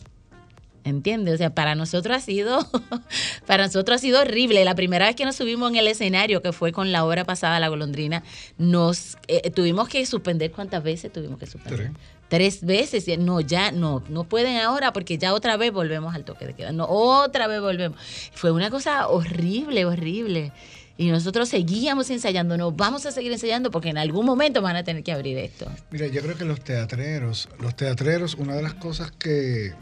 [0.84, 1.34] ¿Entiendes?
[1.34, 2.58] O sea, para nosotros ha sido,
[3.46, 4.64] para nosotros ha sido horrible.
[4.66, 7.58] La primera vez que nos subimos en el escenario, que fue con la obra pasada,
[7.58, 8.22] La Golondrina,
[8.58, 10.52] nos eh, tuvimos que suspender.
[10.52, 11.92] ¿Cuántas veces tuvimos que suspender?
[11.92, 13.06] Tres veces.
[13.08, 16.54] Y No, ya no, no pueden ahora porque ya otra vez volvemos al toque de
[16.54, 16.72] queda.
[16.72, 17.98] No, otra vez volvemos.
[18.34, 20.52] Fue una cosa horrible, horrible.
[20.96, 24.84] Y nosotros seguíamos ensayando, no vamos a seguir ensayando porque en algún momento van a
[24.84, 25.68] tener que abrir esto.
[25.90, 29.72] Mira, yo creo que los teatreros, los teatreros, una de las cosas que,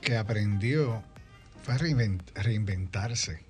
[0.00, 1.02] que aprendió
[1.62, 3.40] fue reinvent- reinventarse.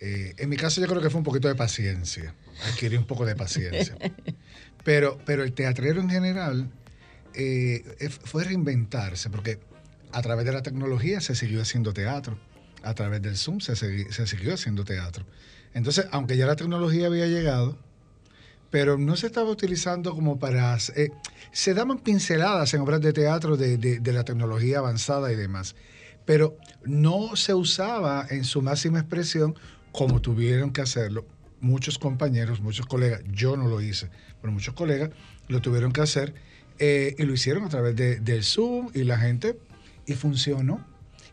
[0.00, 2.34] Eh, en mi caso yo creo que fue un poquito de paciencia,
[2.72, 3.94] adquirí un poco de paciencia.
[4.84, 6.70] Pero, pero el teatrero en general
[7.34, 7.84] eh,
[8.24, 9.60] fue reinventarse, porque
[10.12, 12.38] a través de la tecnología se siguió haciendo teatro,
[12.82, 13.76] a través del Zoom se,
[14.26, 15.24] siguió haciendo teatro.
[15.74, 17.78] Entonces, aunque ya la tecnología había llegado,
[18.70, 20.76] pero no se estaba utilizando como para...
[20.96, 21.10] eh,
[21.52, 25.76] se daban pinceladas en obras de teatro de la tecnología avanzada y demás,
[26.24, 29.54] pero no se usaba en su máxima expresión
[29.92, 31.26] como tuvieron que hacerlo
[31.62, 34.10] muchos compañeros, muchos colegas, yo no lo hice,
[34.42, 35.08] pero muchos colegas
[35.48, 36.34] lo tuvieron que hacer
[36.78, 39.58] eh, y lo hicieron a través de- del Zoom y la gente,
[40.06, 40.84] y funcionó,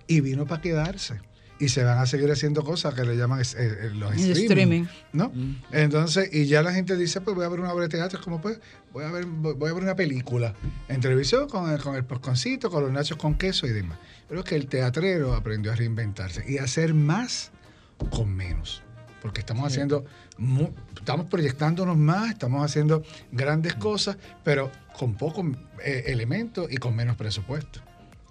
[0.07, 1.19] y vino para quedarse.
[1.61, 4.43] Y se van a seguir haciendo cosas que le llaman eh, eh, los El streaming,
[4.45, 4.85] streaming.
[5.11, 5.31] ¿no?
[5.73, 8.39] Entonces, y ya la gente dice, pues voy a ver una obra de teatro, como
[8.39, 8.59] pues,
[8.93, 10.53] voy a ver, voy voy a ver una película
[10.87, 13.97] en televisión con el, con el posconcito, con los nachos con queso y demás.
[14.29, 17.51] Creo que el teatrero aprendió a reinventarse y a hacer más
[18.09, 18.81] con menos.
[19.21, 20.05] Porque estamos haciendo,
[20.97, 25.45] estamos proyectándonos más, estamos haciendo grandes cosas, pero con pocos
[25.83, 27.81] eh, elementos y con menos presupuesto.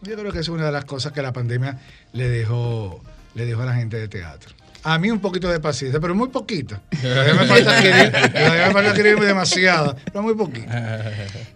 [0.03, 1.79] Yo creo que es una de las cosas que la pandemia
[2.13, 3.03] le dejó,
[3.35, 4.55] le dejó a la gente de teatro.
[4.85, 6.81] A mí un poquito de paciencia, pero muy poquito.
[7.03, 10.69] Todavía me falta adquirir, todavía me falta adquirir demasiada, pero muy poquito.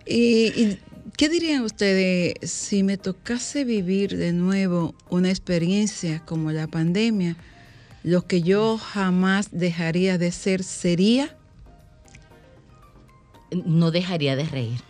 [0.05, 0.79] ¿Y, y
[1.17, 7.37] qué dirían ustedes si me tocase vivir de nuevo una experiencia como la pandemia?
[8.03, 11.37] Lo que yo jamás dejaría de ser sería
[13.65, 14.81] no dejaría de reír.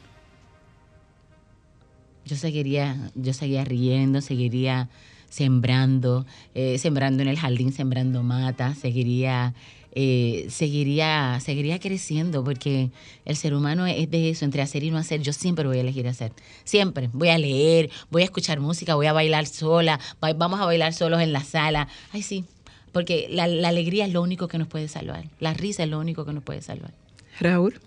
[2.25, 4.89] Yo seguiría, yo seguiría riendo, seguiría
[5.29, 9.55] sembrando, eh, sembrando en el jardín, sembrando matas, seguiría,
[9.95, 12.91] eh, seguiría, seguiría creciendo, porque
[13.25, 15.21] el ser humano es de eso, entre hacer y no hacer.
[15.21, 16.33] Yo siempre voy a elegir hacer,
[16.65, 17.11] siempre.
[17.13, 21.21] Voy a leer, voy a escuchar música, voy a bailar sola, vamos a bailar solos
[21.21, 21.89] en la sala.
[22.13, 22.45] Ay, sí,
[22.93, 25.99] porque la, la alegría es lo único que nos puede salvar, la risa es lo
[25.99, 26.93] único que nos puede salvar.
[27.41, 27.81] Raúl.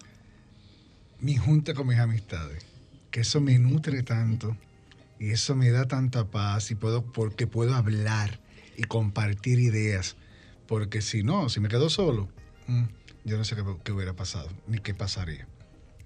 [1.20, 2.66] mi junta con mis amistades,
[3.12, 4.58] que eso me nutre tanto
[5.20, 8.40] y eso me da tanta paz y puedo porque puedo hablar
[8.78, 10.16] y compartir ideas,
[10.68, 12.28] porque si no, si me quedo solo,
[12.68, 12.84] mm,
[13.24, 15.48] yo no sé qué, qué hubiera pasado ni qué pasaría.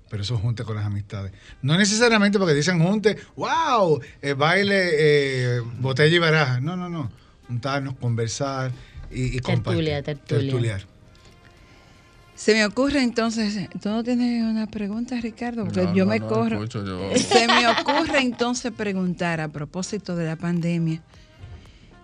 [0.10, 1.32] Pero eso junte con las amistades.
[1.62, 6.60] No necesariamente porque dicen junte, wow, eh, baile, eh, botella y baraja.
[6.60, 7.12] No, no, no.
[7.48, 8.72] Juntarnos, conversar
[9.12, 9.40] y, y.
[9.40, 10.42] Tertulia, tertulia.
[10.52, 10.82] Tertuliar.
[12.36, 15.66] Se me ocurre entonces, ¿tú no tienes una pregunta, Ricardo?
[15.66, 16.56] Porque No, yo no, me no, corro.
[16.56, 21.02] escucho, yo- Se me ocurre entonces preguntar a propósito de la pandemia,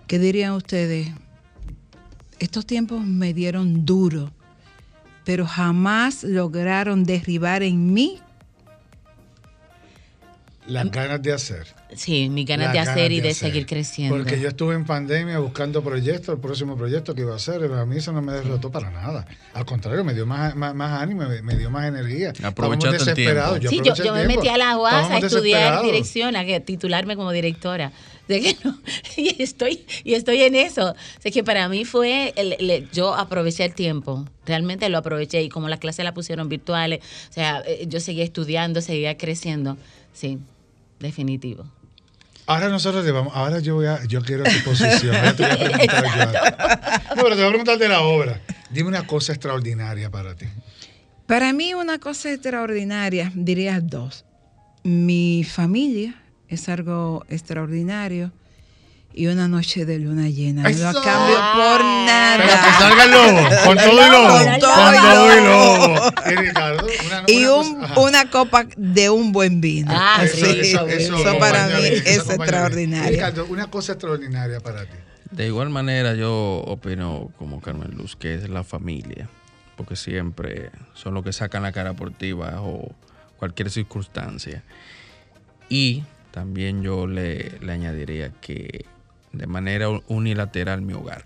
[0.08, 1.08] ¿qué dirían ustedes?
[2.39, 4.30] Estos tiempos me dieron duro,
[5.24, 8.20] pero jamás lograron derribar en mí.
[10.68, 11.68] Las ganas de hacer.
[11.95, 13.49] Sí, mis ganas Las de hacer y de de hacer.
[13.49, 14.16] seguir creciendo.
[14.18, 17.80] Porque yo estuve en pandemia buscando proyectos, el próximo proyecto que iba a hacer, pero
[17.80, 19.28] a mí eso no me derrotó para nada.
[19.53, 22.30] Al contrario, me dio más, más, más ánimo, me, me dio más energía.
[22.30, 23.41] Estábamos el tiempo.
[23.70, 27.16] sí, yo, aproveché yo me metí a la UAS a estudiar dirección, a que- titularme
[27.16, 27.91] como directora.
[28.28, 28.76] De que no,
[29.18, 30.89] y estoy y estoy en eso.
[30.93, 35.43] O sea, que para mí fue, el- el- yo aproveché el tiempo, realmente lo aproveché
[35.43, 39.78] y como las clases la pusieron virtuales, o sea, eh, yo seguía estudiando, seguía creciendo.
[40.11, 40.39] Sí,
[41.06, 41.66] definitivo.
[42.47, 45.16] Ahora nosotros le vamos, ahora yo voy a, yo quiero tu posición.
[45.16, 47.16] Ahora te voy a preguntar yo.
[47.16, 48.41] No, pero te voy a preguntar de la obra.
[48.70, 50.45] Dime una cosa extraordinaria para ti.
[51.26, 54.26] Para mí una cosa extraordinaria, diría dos.
[54.84, 58.32] Mi familia es algo extraordinario
[59.16, 60.63] y una noche de luna llena.
[60.63, 60.91] No ¡Eso!
[60.91, 62.38] lo cambio por nada.
[62.38, 64.28] Pero que salga el lobo, con todo y lobo.
[64.28, 66.11] Con Con todo y lobo.
[66.32, 67.99] Y Ricardo, una, Y una un- cosa- ajá.
[68.01, 69.91] una copa de un buen vino.
[69.95, 73.11] Ah, Así, sí, eso, eso para mí eso es extraordinario.
[73.11, 74.97] Ricardo, una cosa extraordinaria para ti.
[75.32, 79.28] De igual manera yo opino como Carmen Luz, que es la familia,
[79.76, 82.93] porque siempre son los que sacan la cara por ti bajo
[83.38, 84.63] cualquier circunstancia.
[85.70, 88.86] Y también yo le, le añadiría que
[89.36, 91.23] de manera unilateral mi hogar.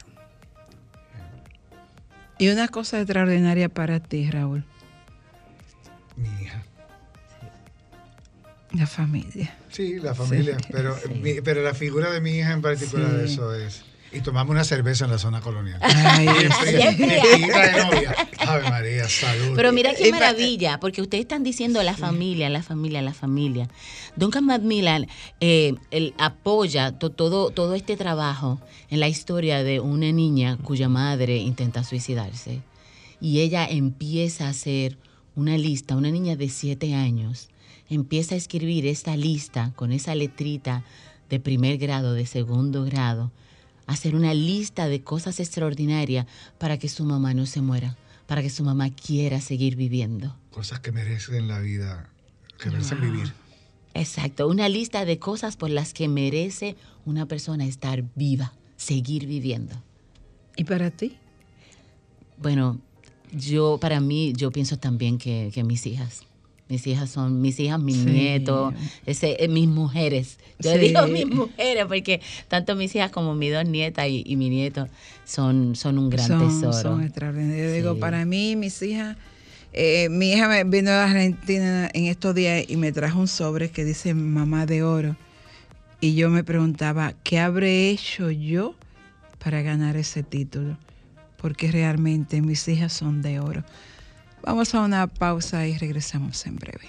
[2.37, 4.63] Y una cosa extraordinaria para ti, Raúl,
[6.15, 6.63] Mi hija.
[8.73, 9.53] la familia.
[9.69, 13.33] Sí, la familia, pero, mi- pero la figura de mi hija en particular, Sí.
[13.33, 13.83] eso es.
[14.11, 15.79] Y tomamos una cerveza en la zona colonial.
[15.81, 16.57] Ay, Bien sí.
[16.65, 18.15] fría, fresquita de novia.
[18.39, 19.53] Ave María, salud.
[19.55, 23.69] Pero mira qué maravilla, porque ustedes están diciendo la familia, la familia, la familia.
[24.15, 25.07] Duncan Macmillan
[25.39, 30.89] eh, él apoya to- todo, todo este trabajo en la historia de una niña cuya
[30.89, 32.61] madre intenta suicidarse.
[33.21, 34.97] Y ella empieza a hacer
[35.35, 37.49] una lista, una niña de siete años,
[37.89, 40.83] empieza a escribir esta lista con esa letrita
[41.29, 43.31] de primer grado, de segundo grado,
[43.89, 46.27] hacer una lista de cosas extraordinarias
[46.59, 50.35] para que su mamá no se muera, para que su mamá quiera seguir viviendo.
[50.51, 52.09] Cosas que merecen la vida,
[52.59, 53.33] que merecen vivir.
[53.95, 56.75] Exacto, una lista de cosas por las que merece
[57.05, 59.73] una persona estar viva, seguir viviendo.
[60.55, 61.17] ¿Y para ti?
[62.37, 62.79] Bueno,
[63.31, 66.21] yo para mí, yo pienso también que, que mis hijas.
[66.69, 68.05] Mis hijas son mis hijas, mis Sí.
[68.05, 68.73] nietos,
[69.07, 70.37] ese, eh, mis mujeres.
[70.59, 70.77] Yo Sí.
[70.79, 74.87] digo mis mujeres porque tanto mis hijas como mis dos nietas y, y mi nieto
[75.25, 76.91] son, son un gran son, tesoro.
[76.91, 77.67] son extraordinarios.
[77.69, 79.17] Yo digo, para mí, mis hijas,
[79.73, 83.71] eh, mi hija me vino de Argentina en estos días y me trajo un sobre
[83.71, 85.15] que dice mamá de oro.
[86.01, 88.75] Y yo me preguntaba, ¿qué habré hecho yo
[89.43, 90.77] para ganar ese título?
[91.41, 93.63] Porque realmente mis hijas son de oro.
[94.41, 96.87] Vamos a una pausa y regresamos en breve.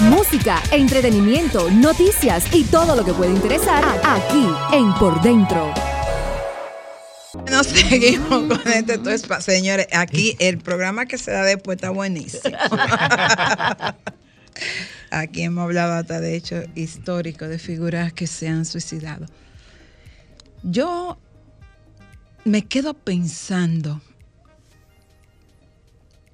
[0.00, 5.72] Música, entretenimiento, noticias y todo lo que puede interesar aquí en Por Dentro.
[7.50, 9.54] Nos seguimos con este tu espacio.
[9.54, 12.56] Señores, aquí el programa que se da después está buenísimo.
[15.10, 19.26] Aquí hemos hablado hasta de hechos históricos de figuras que se han suicidado.
[20.62, 21.18] Yo
[22.44, 24.00] me quedo pensando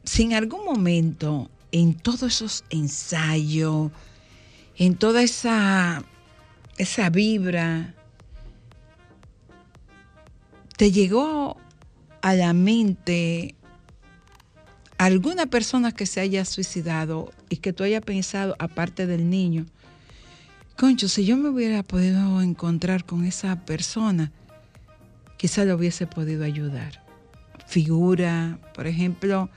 [0.04, 3.90] si en algún momento en todos esos ensayos,
[4.76, 6.04] en toda esa,
[6.78, 7.94] esa vibra,
[10.76, 11.56] te llegó
[12.22, 13.54] a la mente
[14.98, 19.66] alguna persona que se haya suicidado y que tú hayas pensado, aparte del niño,
[20.76, 24.32] concho, si yo me hubiera podido encontrar con esa persona,
[25.36, 27.02] quizá lo hubiese podido ayudar.
[27.66, 29.48] Figura, por ejemplo,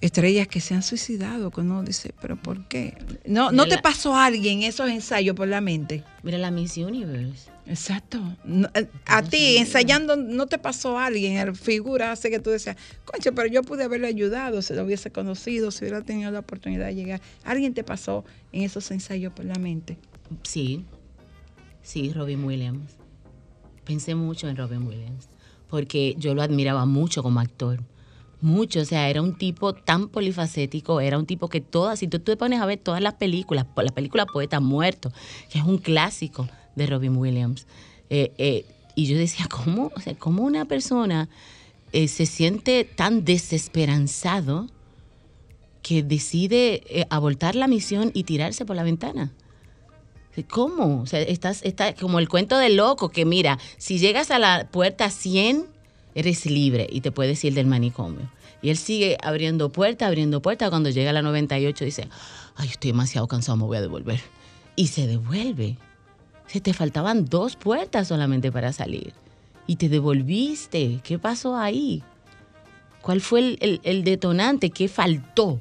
[0.00, 2.96] estrellas que se han suicidado, que uno dice, pero ¿por qué?
[3.24, 6.04] No, ¿no te pasó a alguien esos ensayos por la mente?
[6.22, 7.50] Mira la Miss Universe.
[7.66, 8.20] Exacto.
[8.44, 11.36] No, eh, a ti, ensayando, ¿no te pasó a alguien?
[11.36, 15.10] El figura hace que tú decías, concha, pero yo pude haberle ayudado, si lo hubiese
[15.10, 17.20] conocido, si hubiera tenido la oportunidad de llegar.
[17.44, 19.98] ¿Alguien te pasó en esos ensayos por la mente?
[20.42, 20.84] Sí,
[21.82, 22.92] sí, Robin Williams.
[23.84, 25.28] Pensé mucho en Robin Williams,
[25.68, 27.80] porque yo lo admiraba mucho como actor.
[28.40, 32.18] Mucho, o sea, era un tipo tan polifacético, era un tipo que todas, si tú,
[32.18, 35.10] te pones a ver todas las películas, la película Poeta Muerto,
[35.50, 37.66] que es un clásico de Robin Williams,
[38.10, 41.28] eh, eh, y yo decía, ¿cómo, o sea, cómo una persona
[41.92, 44.68] eh, se siente tan desesperanzado
[45.82, 49.32] que decide abortar la misión y tirarse por la ventana?
[50.50, 51.00] ¿Cómo?
[51.00, 54.68] O sea, estás, está como el cuento del loco, que mira, si llegas a la
[54.70, 55.66] puerta 100,
[56.16, 58.28] eres libre y te puedes ir del manicomio.
[58.62, 60.68] Y él sigue abriendo puerta, abriendo puerta.
[60.70, 62.08] Cuando llega a la 98 dice,
[62.56, 64.18] ay, estoy demasiado cansado, me voy a devolver.
[64.74, 65.76] Y se devuelve.
[66.48, 69.12] Se te faltaban dos puertas solamente para salir.
[69.68, 71.00] Y te devolviste.
[71.04, 72.02] ¿Qué pasó ahí?
[73.02, 74.70] ¿Cuál fue el, el- el detonante?
[74.70, 75.60] ¿Qué faltó?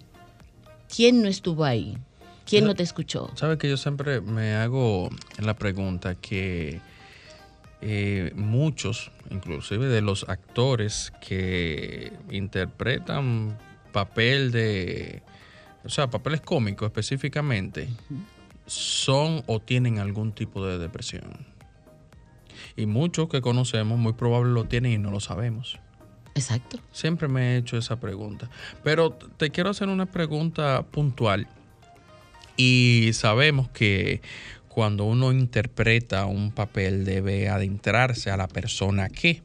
[0.94, 1.98] ¿Quién no estuvo ahí?
[2.46, 3.30] ¿Quién no te escuchó?
[3.36, 6.80] Sabes que yo siempre me hago la pregunta que
[7.82, 13.58] eh, muchos, inclusive de los actores que interpretan
[13.92, 15.22] papel de,
[15.84, 17.88] o sea, papeles cómicos específicamente,
[18.66, 21.46] son o tienen algún tipo de depresión.
[22.76, 25.80] Y muchos que conocemos muy probable lo tienen y no lo sabemos.
[26.36, 26.80] Exacto.
[26.92, 28.50] Siempre me he hecho esa pregunta.
[28.84, 31.48] Pero te quiero hacer una pregunta puntual.
[32.58, 34.22] Y sabemos que
[34.76, 39.42] cuando uno interpreta un papel debe adentrarse a la persona que.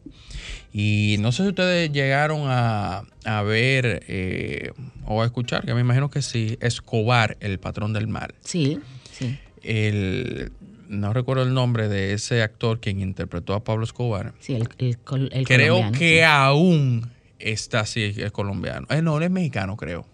[0.72, 4.72] Y no sé si ustedes llegaron a, a ver eh,
[5.06, 8.34] o a escuchar, que me imagino que sí, Escobar, el patrón del mal.
[8.40, 8.80] Sí,
[9.12, 9.38] sí.
[9.62, 10.50] El,
[10.88, 14.32] no recuerdo el nombre de ese actor quien interpretó a Pablo Escobar.
[14.40, 16.20] Sí, el, el el creo que sí.
[16.22, 17.08] aún
[17.38, 18.88] está así, es colombiano.
[18.90, 20.04] Eh, no, él es mexicano, creo.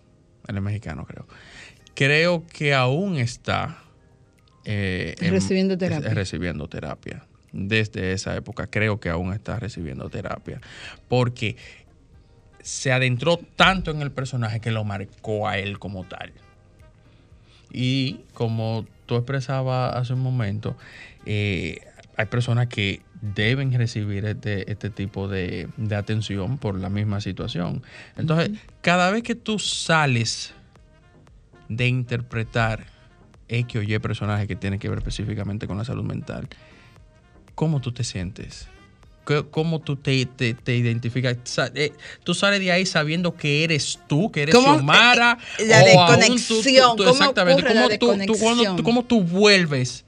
[0.46, 1.26] Él es mexicano, creo.
[1.94, 3.78] Creo que aún está
[4.66, 6.10] eh, en- Recibiendo terapia.
[6.10, 7.24] recibiendo terapia.
[7.52, 10.60] Desde esa época creo que aún está recibiendo terapia.
[11.08, 11.56] Porque
[12.60, 16.32] se adentró tanto en el personaje que lo marcó a él como tal.
[17.72, 20.76] Y como tú expresabas hace un momento,
[21.24, 21.78] eh,
[22.16, 27.82] hay personas que deben recibir este, este tipo de, de atención por la misma situación.
[28.16, 28.50] Entonces,
[28.82, 30.52] cada vez que tú sales
[31.68, 32.86] de interpretar
[33.48, 36.48] X o Y personaje que tiene que ver específicamente con la salud mental,
[37.54, 38.68] ¿cómo tú te sientes?
[39.26, 41.36] ¿Qué- ¿Cómo tú te, te- te identificas?
[41.74, 41.92] Eh,
[42.22, 45.36] Tú sales de ahí sabiendo que eres tú, que eres ¿Cómo, Xiomara.
[45.58, 45.90] eh, la tú- tú-
[46.20, 47.62] desconexión, tú- ¿cómo exactamente.
[47.74, 47.98] la
[48.84, 50.04] ¿Cómo tú, vuelves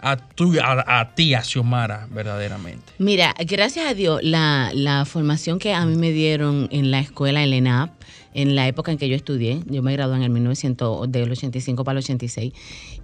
[0.00, 2.92] a, tu, a, a ti, a Xiomara, verdaderamente?
[2.98, 7.42] Mira, gracias a Dios, la, la formación que a mí me dieron en la escuela,
[7.42, 7.90] en la ENAP,
[8.34, 11.84] en la época en que yo estudié, yo me gradué en el 1900, del 85
[11.84, 12.52] para el 86,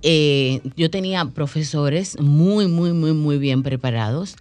[0.02, 4.36] eh, yo tenía profesores muy, muy, muy, muy bien preparados.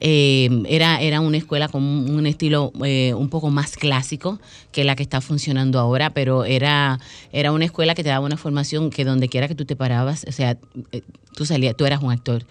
[0.00, 4.38] Eh, era, era una escuela con un, estilo eh, un poco más clásico
[4.70, 7.00] que la que está funcionando ahora, pero era,
[7.32, 10.26] era una escuela que te daba una formación que donde quiera que tú te parabas,
[10.28, 10.58] o sea,
[10.92, 11.02] eh,
[11.34, 12.44] tú salías, tú eras un actor.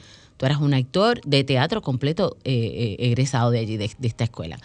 [0.43, 4.59] Tú eras un actor de teatro completo eh, eh, egresado de allí, de, esta escuela.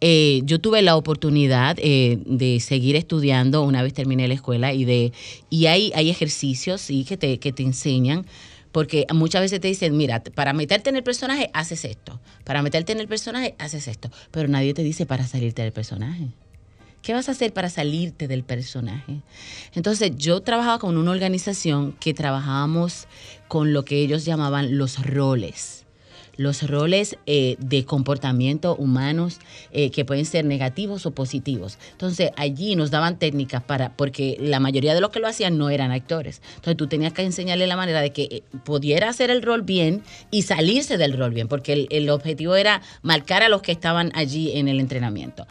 [0.00, 5.12] Eh, yo tuve la oportunidad de seguir estudiando una vez terminé la escuela y de
[5.50, 8.26] y hay, hay ejercicios sí, que, te, que te enseñan
[8.70, 12.92] porque muchas veces te dicen, mira, para meterte en el personaje haces esto, para meterte
[12.92, 16.28] en el personaje haces esto, pero nadie te dice para salirte del personaje.
[17.04, 19.20] ¿Qué vas a hacer para salirte del personaje?
[19.74, 23.08] Entonces yo trabajaba con una organización que trabajábamos
[23.46, 25.83] con lo que ellos llamaban los roles
[26.36, 29.40] los roles eh, de comportamiento humanos
[29.72, 31.78] eh, que pueden ser negativos o positivos.
[31.92, 35.70] Entonces allí nos daban técnicas para, porque la mayoría de los que lo hacían no
[35.70, 36.42] eran actores.
[36.56, 40.02] Entonces tú tenías que enseñarle la manera de que eh, pudiera hacer el rol bien
[40.30, 44.10] y salirse del rol bien, porque el, el objetivo era marcar a los que estaban
[44.14, 45.46] allí en el entrenamiento.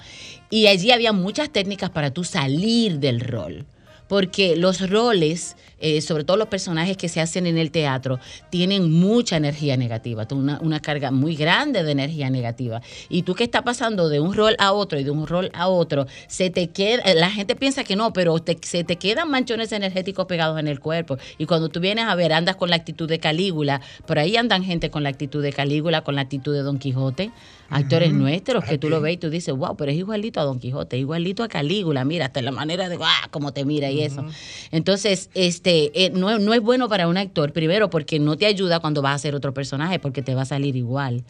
[0.49, 3.65] Y allí había muchas técnicas para tú salir del rol
[4.13, 8.19] porque los roles, eh, sobre todo los personajes que se hacen en el teatro,
[8.51, 12.79] tienen mucha energía negativa, una, una carga muy grande de energía negativa.
[13.09, 15.67] Y tú que estás pasando de un rol a otro y de un rol a
[15.67, 19.71] otro, se te queda, la gente piensa que no, pero te- se te quedan manchones
[19.71, 21.17] energéticos pegados en el cuerpo.
[21.39, 24.63] Y cuando tú vienes a ver, andas con la actitud de Calígula, por ahí andan
[24.63, 27.31] gente con la actitud de Calígula, con la actitud de Don Quijote,
[27.69, 30.59] actores nuestros que tú lo ves y tú dices, wow, pero es igualito a Don
[30.59, 34.25] Quijote, igualito a Calígula, mira, hasta la manera de, ah, cómo te mira y eso.
[34.71, 38.79] Entonces, este, eh, no, no es bueno para un actor, primero porque no te ayuda
[38.79, 41.23] cuando vas a hacer otro personaje, porque te va a salir igual.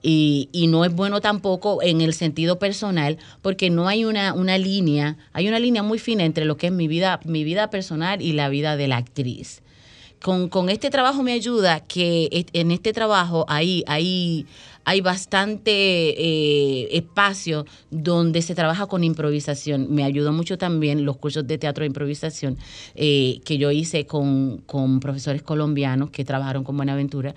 [0.00, 4.56] Y, y no es bueno tampoco en el sentido personal, porque no hay una, una
[4.56, 8.22] línea, hay una línea muy fina entre lo que es mi vida, mi vida personal
[8.22, 9.60] y la vida de la actriz
[10.20, 14.46] con, con este trabajo me ayuda que et- en este trabajo hay, hay,
[14.88, 19.88] hay bastante eh, espacio donde se trabaja con improvisación.
[19.90, 22.56] Me ayudó mucho también los cursos de teatro de improvisación
[22.94, 27.34] eh, que yo hice con, con profesores colombianos que trabajaron con Buenaventura.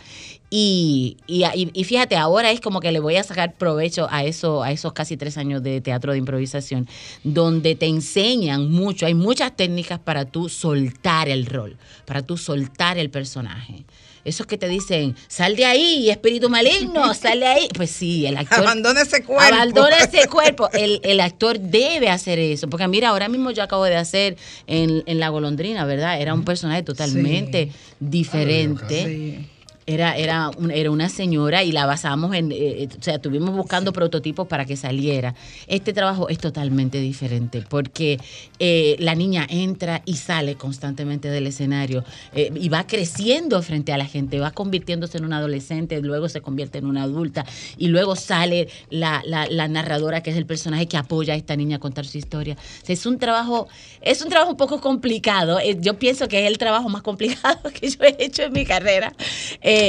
[0.50, 4.72] Y, y, fíjate, ahora es como que le voy a sacar provecho a, eso, a
[4.72, 6.88] esos casi tres años de teatro de improvisación,
[7.26, 11.76] donde te enseñan mucho, hay muchas técnicas para tú soltar el rol,
[12.06, 13.84] para tú soltar el personaje.
[14.24, 17.70] Esos que te dicen, sal de ahí, espíritu maligno, sal de ahí.
[17.76, 18.60] Pues sí, el actor.
[18.60, 19.56] Abandona ese cuerpo.
[19.56, 20.70] Abandona ese cuerpo.
[20.74, 22.70] El, el actor debe hacer eso.
[22.70, 26.22] Porque mira, ahora mismo yo acabo de hacer en, en La Golondrina, ¿verdad?
[26.22, 29.06] Era un personaje totalmente diferente.
[29.06, 29.48] Sí.
[29.92, 33.92] Era, era, un- era una señora y la basamos en, eh, o sea, estuvimos buscando
[33.94, 35.36] prototipos para que saliera.
[35.68, 38.20] Este trabajo es totalmente diferente porque
[38.60, 43.98] eh, la niña entra y sale constantemente del escenario eh, y va creciendo frente a
[43.98, 47.46] la gente, va convirtiéndose en una adolescente, luego se convierte en una adulta
[47.78, 51.56] y luego sale la, la- la narradora que es el personaje que apoya a esta
[51.56, 52.56] niña a contar su historia.
[52.82, 53.68] O sea, es un trabajo,
[54.02, 55.60] es un trabajo un poco complicado.
[55.60, 58.66] Eh, Yo pienso que es el trabajo más complicado que yo he hecho en mi
[58.66, 59.14] carrera.
[59.62, 59.81] Eh,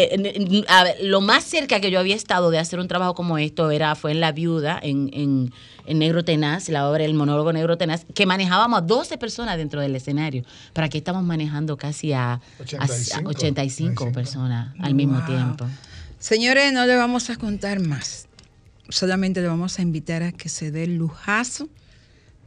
[0.68, 3.70] a ver, lo más cerca que yo había estado de hacer un trabajo como esto
[3.70, 5.52] era fue en La Viuda, en, en,
[5.86, 9.80] en Negro Tenaz, la obra El monólogo Negro Tenaz, que manejábamos a 12 personas dentro
[9.80, 10.44] del escenario.
[10.72, 12.38] Pero aquí estamos manejando casi a, a-
[12.78, 13.30] a 85.
[13.30, 15.66] 85 personas al mismo tiempo.
[16.18, 18.26] Señores, no le vamos a contar más.
[18.88, 21.68] Solamente le vamos a invitar a que se dé el lujazo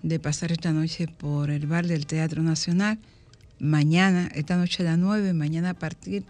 [0.04, 3.00] de pasar esta noche por el bar del Teatro Nacional.
[3.60, 6.24] Mañana, esta noche a las 9, mañana a partir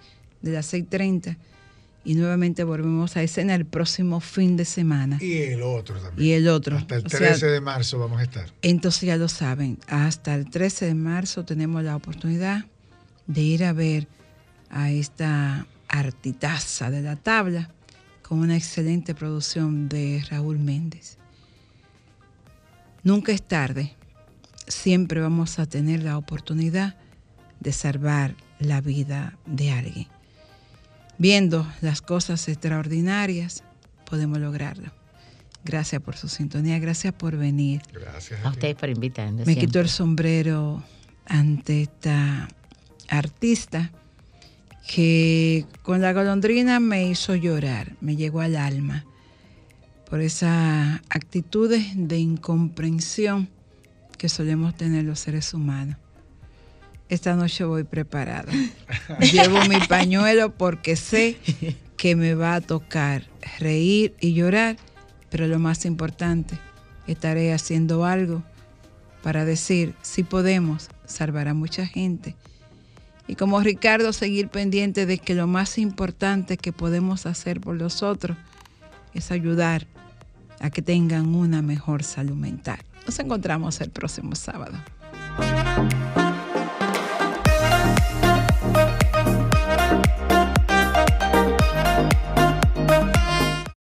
[0.45, 1.37] de las 6.30.
[2.05, 5.17] Y nuevamente volvemos a escena el próximo fin de semana.
[5.19, 6.27] Y el otro también.
[6.27, 6.77] Y el otro.
[6.77, 8.53] Hasta el O sea, 13 de marzo vamos a estar.
[8.61, 12.65] Entonces ya lo saben, hasta el 13 de marzo tenemos la oportunidad
[13.25, 14.07] de ir a ver
[14.69, 17.71] a esta artitaza de la tabla
[18.21, 21.17] con una excelente producción de Raúl Méndez.
[23.03, 23.95] Nunca es tarde,
[24.67, 26.97] siempre vamos a tener la oportunidad
[27.59, 30.14] de salvar la vida de alguien.
[31.17, 33.63] Viendo las cosas extraordinarias,
[34.09, 34.91] podemos lograrlo.
[35.63, 37.81] Gracias por su sintonía, gracias por venir.
[37.91, 38.43] Gracias.
[38.45, 39.45] A ustedes por invitarme.
[39.45, 40.83] Me quito el sombrero
[41.25, 42.47] ante esta
[43.09, 43.91] artista
[44.87, 49.05] que con la golondrina me hizo llorar, me llegó al alma
[50.07, 53.49] por esas actitudes de incomprensión
[54.17, 55.97] que solemos tener los seres humanos.
[57.07, 58.51] Esta noche voy preparada.
[59.19, 61.37] Llevo mi pañuelo porque sé
[61.97, 63.23] que me va a tocar
[63.59, 64.77] reír y llorar,
[65.29, 66.57] pero lo más importante,
[67.07, 68.43] estaré haciendo algo
[69.21, 72.35] para decir, si podemos, salvar a mucha gente.
[73.27, 78.03] Y como Ricardo, seguir pendiente de que lo más importante que podemos hacer por los
[78.03, 78.37] otros
[79.13, 79.87] es ayudar
[80.59, 82.79] a que tengan una mejor salud mental.
[83.05, 84.77] Nos encontramos el próximo sábado.